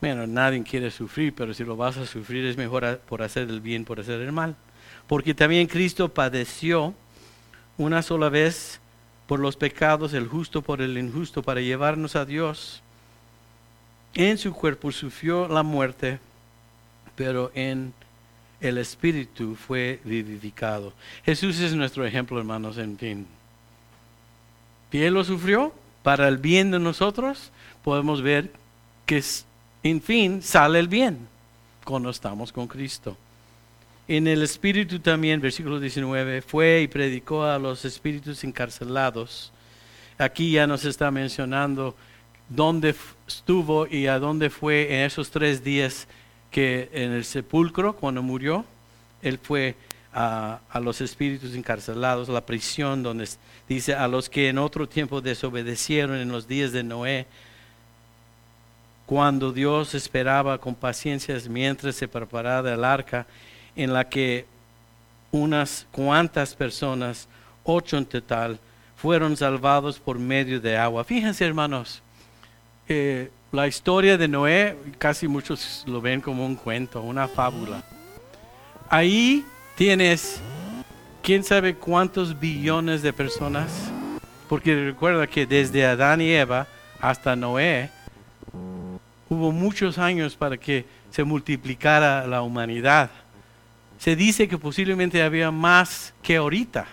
Bueno, 0.00 0.24
nadie 0.28 0.62
quiere 0.62 0.92
sufrir, 0.92 1.34
pero 1.34 1.52
si 1.52 1.64
lo 1.64 1.76
vas 1.76 1.96
a 1.96 2.06
sufrir 2.06 2.44
es 2.46 2.56
mejor 2.56 3.00
por 3.08 3.22
hacer 3.22 3.50
el 3.50 3.60
bien, 3.60 3.84
por 3.84 3.98
hacer 3.98 4.20
el 4.20 4.30
mal. 4.30 4.54
Porque 5.08 5.34
también 5.34 5.66
Cristo 5.66 6.08
padeció 6.08 6.94
una 7.76 8.02
sola 8.02 8.28
vez 8.28 8.78
por 9.26 9.40
los 9.40 9.56
pecados, 9.56 10.14
el 10.14 10.28
justo 10.28 10.62
por 10.62 10.80
el 10.80 10.96
injusto, 10.98 11.42
para 11.42 11.60
llevarnos 11.60 12.16
a 12.16 12.24
Dios. 12.24 12.82
En 14.14 14.38
su 14.38 14.52
cuerpo 14.52 14.92
sufrió 14.92 15.48
la 15.48 15.62
muerte, 15.62 16.18
pero 17.16 17.50
en 17.54 17.92
el 18.60 18.78
Espíritu 18.78 19.54
fue 19.54 20.00
vivificado. 20.04 20.92
Jesús 21.24 21.58
es 21.60 21.74
nuestro 21.74 22.06
ejemplo, 22.06 22.38
hermanos, 22.38 22.78
en 22.78 22.96
fin. 22.96 23.26
Y 24.92 25.02
Él 25.02 25.14
lo 25.14 25.24
sufrió 25.24 25.74
para 26.02 26.28
el 26.28 26.38
bien 26.38 26.70
de 26.70 26.78
nosotros. 26.78 27.50
Podemos 27.84 28.22
ver 28.22 28.50
que, 29.04 29.22
en 29.82 30.00
fin, 30.00 30.42
sale 30.42 30.78
el 30.78 30.88
bien 30.88 31.28
cuando 31.84 32.10
estamos 32.10 32.52
con 32.52 32.66
Cristo 32.66 33.16
en 34.08 34.28
el 34.28 34.42
espíritu 34.42 35.00
también, 35.00 35.40
versículo 35.40 35.80
19, 35.80 36.40
fue 36.42 36.82
y 36.82 36.88
predicó 36.88 37.44
a 37.44 37.58
los 37.58 37.84
espíritus 37.84 38.44
encarcelados. 38.44 39.52
Aquí 40.16 40.52
ya 40.52 40.66
nos 40.66 40.84
está 40.84 41.10
mencionando 41.10 41.96
dónde 42.48 42.94
estuvo 43.26 43.86
y 43.86 44.06
a 44.06 44.20
dónde 44.20 44.48
fue 44.48 44.94
en 44.94 45.00
esos 45.06 45.30
tres 45.30 45.64
días 45.64 46.06
que 46.52 46.88
en 46.92 47.12
el 47.12 47.24
sepulcro, 47.24 47.96
cuando 47.96 48.22
murió, 48.22 48.64
él 49.22 49.40
fue 49.42 49.74
a, 50.12 50.60
a 50.70 50.78
los 50.78 51.00
espíritus 51.00 51.54
encarcelados, 51.56 52.28
la 52.28 52.46
prisión 52.46 53.02
donde 53.02 53.28
dice 53.68 53.94
a 53.94 54.06
los 54.06 54.30
que 54.30 54.48
en 54.48 54.58
otro 54.58 54.88
tiempo 54.88 55.20
desobedecieron 55.20 56.16
en 56.16 56.28
los 56.28 56.46
días 56.46 56.70
de 56.70 56.84
Noé, 56.84 57.26
cuando 59.04 59.52
Dios 59.52 59.94
esperaba 59.94 60.58
con 60.58 60.74
paciencia 60.76 61.36
mientras 61.48 61.96
se 61.96 62.08
preparaba 62.08 62.72
el 62.72 62.84
arca 62.84 63.26
en 63.76 63.92
la 63.92 64.08
que 64.08 64.46
unas 65.30 65.86
cuantas 65.92 66.54
personas, 66.54 67.28
ocho 67.62 67.98
en 67.98 68.06
total, 68.06 68.58
fueron 68.96 69.36
salvados 69.36 69.98
por 69.98 70.18
medio 70.18 70.60
de 70.60 70.76
agua. 70.76 71.04
Fíjense, 71.04 71.44
hermanos, 71.44 72.02
la 73.52 73.66
historia 73.66 74.16
de 74.16 74.28
Noé, 74.28 74.76
casi 74.98 75.28
muchos 75.28 75.84
lo 75.86 76.00
ven 76.00 76.20
como 76.20 76.46
un 76.46 76.56
cuento, 76.56 77.02
una 77.02 77.28
fábula. 77.28 77.84
Ahí 78.88 79.44
tienes, 79.76 80.40
quién 81.22 81.44
sabe 81.44 81.74
cuántos 81.74 82.38
billones 82.38 83.02
de 83.02 83.12
personas, 83.12 83.90
porque 84.48 84.86
recuerda 84.86 85.26
que 85.26 85.46
desde 85.46 85.84
Adán 85.84 86.20
y 86.20 86.30
Eva 86.30 86.66
hasta 87.00 87.36
Noé, 87.36 87.90
hubo 89.28 89.52
muchos 89.52 89.98
años 89.98 90.36
para 90.36 90.56
que 90.56 90.86
se 91.10 91.24
multiplicara 91.24 92.26
la 92.26 92.42
humanidad 92.42 93.10
se 93.98 94.16
dice 94.16 94.48
que 94.48 94.58
posiblemente 94.58 95.22
había 95.22 95.50
más 95.50 96.14
que 96.22 96.36
ahorita. 96.36 96.86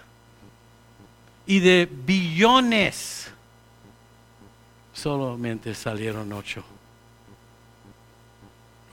Y 1.46 1.60
de 1.60 1.90
billones, 1.92 3.32
solamente 4.94 5.76
salieron 5.76 6.32
ocho. 6.32 6.64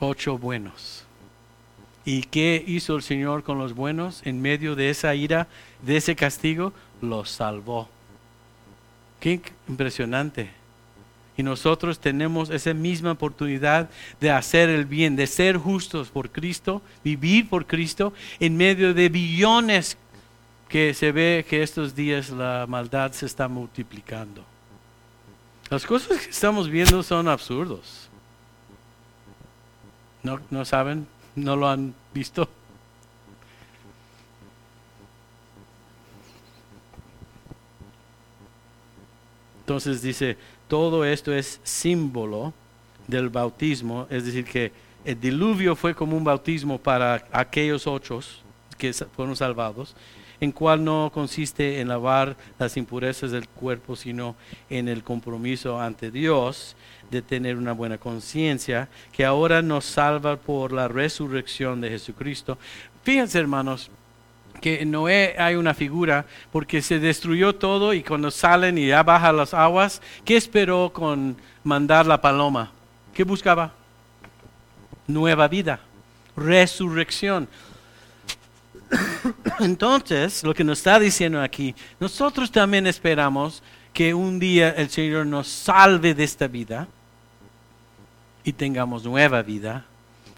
Ocho 0.01 0.39
buenos. 0.39 1.05
¿Y 2.05 2.23
qué 2.23 2.65
hizo 2.67 2.97
el 2.97 3.03
Señor 3.03 3.43
con 3.45 3.59
los 3.59 3.75
buenos 3.75 4.23
en 4.25 4.41
medio 4.41 4.75
de 4.75 4.91
esa 4.91 5.15
ira, 5.15 5.47
de 5.83 5.97
ese 5.99 6.17
castigo? 6.17 6.73
Los 7.01 7.31
salvó. 7.31 7.89
Qué 9.21 9.41
impresionante. 9.69 10.60
Y 11.37 11.43
nosotros 11.43 11.99
tenemos 11.99 12.51
esa 12.51 12.75
misma 12.75 13.13
oportunidad 13.13 13.89
de 14.21 14.31
hacer 14.31 14.69
el 14.69 14.85
bien, 14.85 15.17
de 15.17 15.27
ser 15.27 15.57
justos 15.57 16.09
por 16.09 16.31
Cristo, 16.31 16.83
vivir 17.03 17.49
por 17.49 17.67
Cristo, 17.67 18.13
en 18.39 18.57
medio 18.57 18.93
de 18.93 19.09
billones 19.09 19.97
que 20.69 20.95
se 20.95 21.13
ve 21.13 21.45
que 21.49 21.63
estos 21.63 21.95
días 21.95 22.31
la 22.31 22.67
maldad 22.69 23.13
se 23.13 23.27
está 23.27 23.49
multiplicando. 23.49 24.45
Las 25.71 25.87
cosas 25.87 26.21
que 26.21 26.31
estamos 26.31 26.69
viendo 26.69 27.03
son 27.03 27.29
absurdos. 27.29 28.09
¿No, 30.23 30.41
no 30.51 30.65
saben? 30.65 31.07
¿No 31.35 31.57
lo 31.57 31.69
han 31.69 31.95
visto? 32.13 32.49
Entonces 39.61 40.03
dice, 40.03 40.37
todo 40.71 41.05
esto 41.05 41.35
es 41.35 41.61
símbolo 41.65 42.55
del 43.09 43.29
bautismo, 43.29 44.07
es 44.09 44.25
decir, 44.25 44.45
que 44.45 44.73
el 45.05 45.21
diluvio 45.21 45.75
fue 45.75 45.97
como 45.97 46.17
un 46.17 46.23
bautismo 46.23 46.79
para 46.79 47.27
aquellos 47.33 47.89
ocho 47.89 48.21
que 48.79 48.93
fueron 48.93 49.35
salvados. 49.35 49.97
en 50.41 50.53
cual 50.53 50.83
no 50.83 51.11
consiste 51.13 51.81
en 51.81 51.89
lavar 51.89 52.37
las 52.59 52.77
impurezas 52.77 53.31
del 53.31 53.47
cuerpo, 53.47 53.95
sino 53.95 54.37
en 54.71 54.89
el 54.89 55.05
compromiso 55.05 55.79
ante 55.79 56.11
Dios 56.11 56.77
de 57.11 57.21
tener 57.21 57.57
una 57.57 57.73
buena 57.73 57.99
conciencia, 57.99 58.89
que 59.13 59.25
ahora 59.25 59.61
nos 59.61 59.85
salva 59.85 60.37
por 60.37 60.73
la 60.73 60.89
resurrección 60.89 61.81
de 61.81 61.91
Jesucristo. 61.91 62.57
Fíjense, 63.03 63.39
hermanos, 63.39 63.91
que 64.61 64.83
en 64.83 64.91
Noé 64.91 65.35
hay 65.39 65.57
una 65.57 65.75
figura 65.75 66.27
porque 66.53 66.83
se 66.83 66.99
destruyó 66.99 67.55
todo 67.55 67.95
y 67.95 68.03
cuando 68.03 68.31
salen 68.31 68.79
y 68.79 68.89
ya 68.89 69.03
bajan 69.03 69.37
las 69.37 69.55
aguas, 69.55 70.01
¿qué 70.25 70.37
esperó 70.37 70.93
con 70.93 71.37
mandar 71.65 72.07
la 72.07 72.21
paloma? 72.21 72.73
¿Qué 73.15 73.25
buscaba? 73.25 73.73
Nueva 75.07 75.49
vida, 75.49 75.81
resurrección. 76.37 77.49
Entonces, 79.61 80.43
lo 80.43 80.55
que 80.55 80.65
nos 80.65 80.79
está 80.79 80.99
diciendo 80.99 81.41
aquí, 81.41 81.75
nosotros 81.99 82.51
también 82.51 82.87
esperamos 82.87 83.63
que 83.93 84.15
un 84.15 84.39
día 84.39 84.71
el 84.71 84.89
Señor 84.89 85.27
nos 85.27 85.49
salve 85.49 86.15
de 86.15 86.25
esta 86.25 86.47
vida 86.47 86.87
y 88.45 88.53
tengamos 88.53 89.05
nueva 89.05 89.43
vida, 89.43 89.85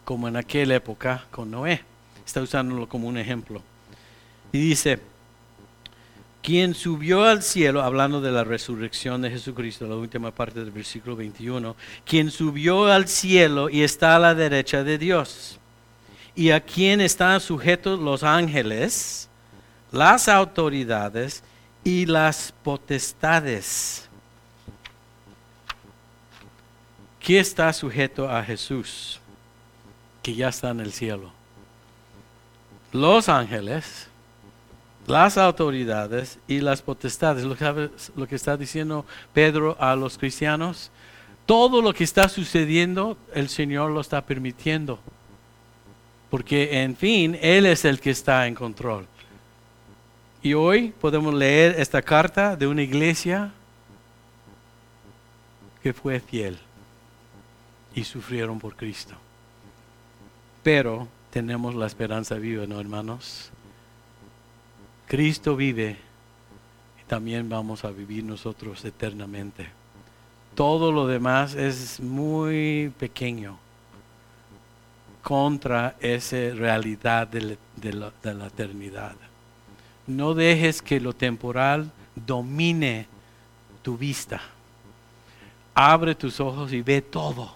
como 0.04 0.28
en 0.28 0.36
aquella 0.36 0.74
época 0.74 1.24
con 1.30 1.50
Noé. 1.50 1.82
Está 2.24 2.40
usándolo 2.40 2.88
como 2.88 3.08
un 3.08 3.18
ejemplo. 3.18 3.62
Y 4.53 4.59
dice, 4.59 5.00
quien 6.42 6.74
subió 6.74 7.24
al 7.24 7.42
cielo, 7.42 7.82
hablando 7.82 8.20
de 8.20 8.32
la 8.32 8.44
resurrección 8.44 9.22
de 9.22 9.30
Jesucristo, 9.30 9.86
la 9.86 9.94
última 9.94 10.32
parte 10.32 10.61
del 10.61 10.72
versículo 10.72 11.16
21, 11.16 11.76
quien 12.05 12.30
subió 12.30 12.86
al 12.86 13.09
cielo 13.09 13.70
y 13.70 13.82
está 13.82 14.16
a 14.16 14.18
la 14.18 14.34
derecha 14.34 14.82
de 14.82 14.98
Dios, 14.98 15.59
y 16.34 16.50
a 16.50 16.61
quien 16.61 17.00
están 17.00 17.40
sujetos 17.40 18.00
los 18.00 18.24
ángeles, 18.24 19.28
las 19.92 20.28
autoridades 20.28 21.44
y 21.84 22.07
las 22.07 22.53
potestades. 22.62 24.09
¿Qué 27.20 27.38
está 27.38 27.72
sujeto 27.72 28.28
a 28.28 28.42
Jesús? 28.42 29.20
Que 30.22 30.34
ya 30.34 30.48
está 30.48 30.70
en 30.70 30.80
el 30.80 30.92
cielo. 30.92 31.32
Los 32.90 33.28
ángeles, 33.28 34.09
las 35.07 35.38
autoridades 35.38 36.38
y 36.46 36.61
las 36.61 36.82
potestades. 36.82 37.44
Lo 37.44 37.57
que, 37.57 37.90
lo 38.16 38.26
que 38.26 38.36
está 38.36 38.57
diciendo 38.57 39.05
Pedro 39.32 39.76
a 39.80 39.96
los 39.96 40.18
cristianos, 40.18 40.90
todo 41.46 41.82
lo 41.82 41.92
que 41.92 42.05
está 42.05 42.28
sucediendo, 42.28 43.16
el 43.34 43.48
Señor 43.48 43.90
lo 43.90 44.00
está 44.00 44.24
permitiendo. 44.24 44.98
Porque 46.30 46.82
en 46.82 46.96
fin, 46.96 47.38
Él 47.40 47.66
es 47.66 47.84
el 47.84 48.00
que 48.00 48.11
está 48.11 48.46
en 48.46 48.55
control. 48.55 49.07
Y 50.42 50.55
hoy 50.55 50.92
podemos 51.00 51.34
leer 51.34 51.78
esta 51.78 52.03
carta 52.03 52.57
de 52.57 52.66
una 52.66 52.82
iglesia 52.82 53.53
que 55.82 55.92
fue 55.92 56.20
fiel 56.20 56.59
y 57.94 58.05
sufrieron 58.05 58.59
por 58.59 58.74
Cristo. 58.74 59.14
Pero 60.62 61.09
tenemos 61.30 61.74
la 61.74 61.86
esperanza 61.86 62.36
viva, 62.36 62.66
¿no, 62.66 62.80
hermanos? 62.80 63.50
Cristo 65.12 65.56
vive 65.56 65.98
también 67.06 67.46
vamos 67.46 67.84
a 67.84 67.90
vivir 67.90 68.24
nosotros 68.24 68.82
eternamente. 68.82 69.68
Todo 70.54 70.90
lo 70.90 71.06
demás 71.06 71.54
es 71.54 72.00
muy 72.00 72.90
pequeño 72.98 73.58
contra 75.22 75.96
esa 76.00 76.54
realidad 76.54 77.28
de 77.28 77.58
la, 77.82 78.10
de 78.22 78.32
la 78.32 78.46
eternidad. 78.46 79.14
No 80.06 80.32
dejes 80.32 80.80
que 80.80 80.98
lo 80.98 81.12
temporal 81.12 81.92
domine 82.16 83.06
tu 83.82 83.98
vista. 83.98 84.40
Abre 85.74 86.14
tus 86.14 86.40
ojos 86.40 86.72
y 86.72 86.80
ve 86.80 87.02
todo 87.02 87.54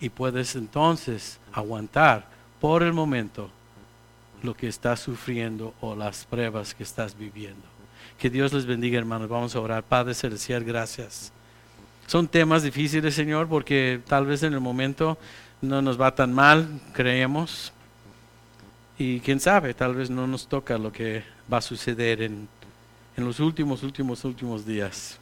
y 0.00 0.08
puedes 0.08 0.56
entonces 0.56 1.38
aguantar 1.52 2.26
por 2.60 2.82
el 2.82 2.92
momento 2.92 3.48
lo 4.42 4.54
que 4.54 4.68
estás 4.68 5.00
sufriendo 5.00 5.74
o 5.80 5.94
las 5.94 6.24
pruebas 6.24 6.74
que 6.74 6.82
estás 6.82 7.16
viviendo. 7.16 7.66
Que 8.18 8.30
Dios 8.30 8.52
les 8.52 8.66
bendiga, 8.66 8.98
hermanos. 8.98 9.28
Vamos 9.28 9.54
a 9.54 9.60
orar. 9.60 9.82
Padre 9.82 10.14
Celestial, 10.14 10.64
gracias. 10.64 11.32
Son 12.06 12.26
temas 12.26 12.62
difíciles, 12.62 13.14
Señor, 13.14 13.48
porque 13.48 14.00
tal 14.06 14.26
vez 14.26 14.42
en 14.42 14.54
el 14.54 14.60
momento 14.60 15.18
no 15.60 15.82
nos 15.82 16.00
va 16.00 16.14
tan 16.14 16.32
mal, 16.32 16.80
creemos. 16.92 17.72
Y 18.98 19.20
quién 19.20 19.38
sabe, 19.38 19.74
tal 19.74 19.94
vez 19.94 20.10
no 20.10 20.26
nos 20.26 20.48
toca 20.48 20.78
lo 20.78 20.90
que 20.90 21.22
va 21.52 21.58
a 21.58 21.62
suceder 21.62 22.22
en, 22.22 22.48
en 23.16 23.24
los 23.24 23.38
últimos, 23.40 23.82
últimos, 23.82 24.24
últimos 24.24 24.66
días. 24.66 25.18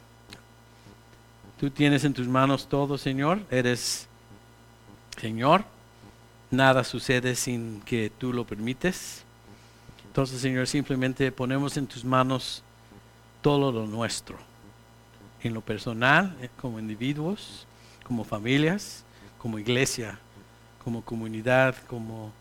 Tú 1.59 1.69
tienes 1.69 2.03
en 2.03 2.13
tus 2.13 2.27
manos 2.27 2.67
todo, 2.67 2.97
Señor. 2.97 3.39
Eres 3.51 4.07
Señor, 5.19 5.65
nada 6.51 6.83
sucede 6.83 7.35
sin 7.35 7.81
que 7.81 8.09
tú 8.09 8.33
lo 8.33 8.45
permites. 8.45 9.23
Entonces, 10.05 10.41
Señor, 10.41 10.67
simplemente 10.67 11.31
ponemos 11.31 11.77
en 11.77 11.87
tus 11.87 12.03
manos 12.03 12.63
todo 13.41 13.71
lo 13.71 13.85
nuestro, 13.85 14.37
en 15.43 15.53
lo 15.53 15.61
personal, 15.61 16.35
eh, 16.41 16.49
como 16.59 16.79
individuos, 16.79 17.67
como 18.03 18.23
familias, 18.23 19.03
como 19.37 19.59
iglesia, 19.59 20.19
como 20.83 21.03
comunidad, 21.03 21.75
como 21.87 22.31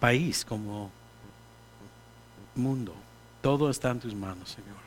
país, 0.00 0.44
como 0.44 0.90
mundo. 2.54 2.94
Todo 3.40 3.70
está 3.70 3.90
en 3.90 4.00
tus 4.00 4.14
manos, 4.14 4.50
Señor. 4.50 4.80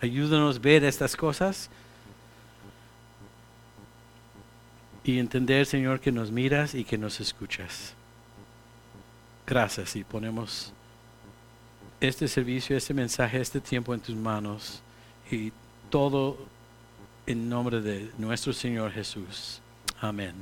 Ayúdanos 0.00 0.56
a 0.56 0.58
ver 0.60 0.84
estas 0.84 1.16
cosas 1.16 1.70
y 5.04 5.18
entender, 5.18 5.66
Señor, 5.66 6.00
que 6.00 6.10
nos 6.10 6.30
miras 6.30 6.74
y 6.74 6.84
que 6.84 6.96
nos 6.98 7.20
escuchas. 7.20 7.94
Gracias 9.46 9.94
y 9.96 10.04
ponemos 10.04 10.72
este 12.00 12.26
servicio, 12.26 12.76
este 12.76 12.94
mensaje, 12.94 13.40
este 13.40 13.60
tiempo 13.60 13.94
en 13.94 14.00
tus 14.00 14.16
manos 14.16 14.82
y 15.30 15.52
todo 15.90 16.38
en 17.26 17.48
nombre 17.48 17.80
de 17.80 18.10
nuestro 18.18 18.52
Señor 18.52 18.90
Jesús. 18.92 19.60
Amén. 20.00 20.34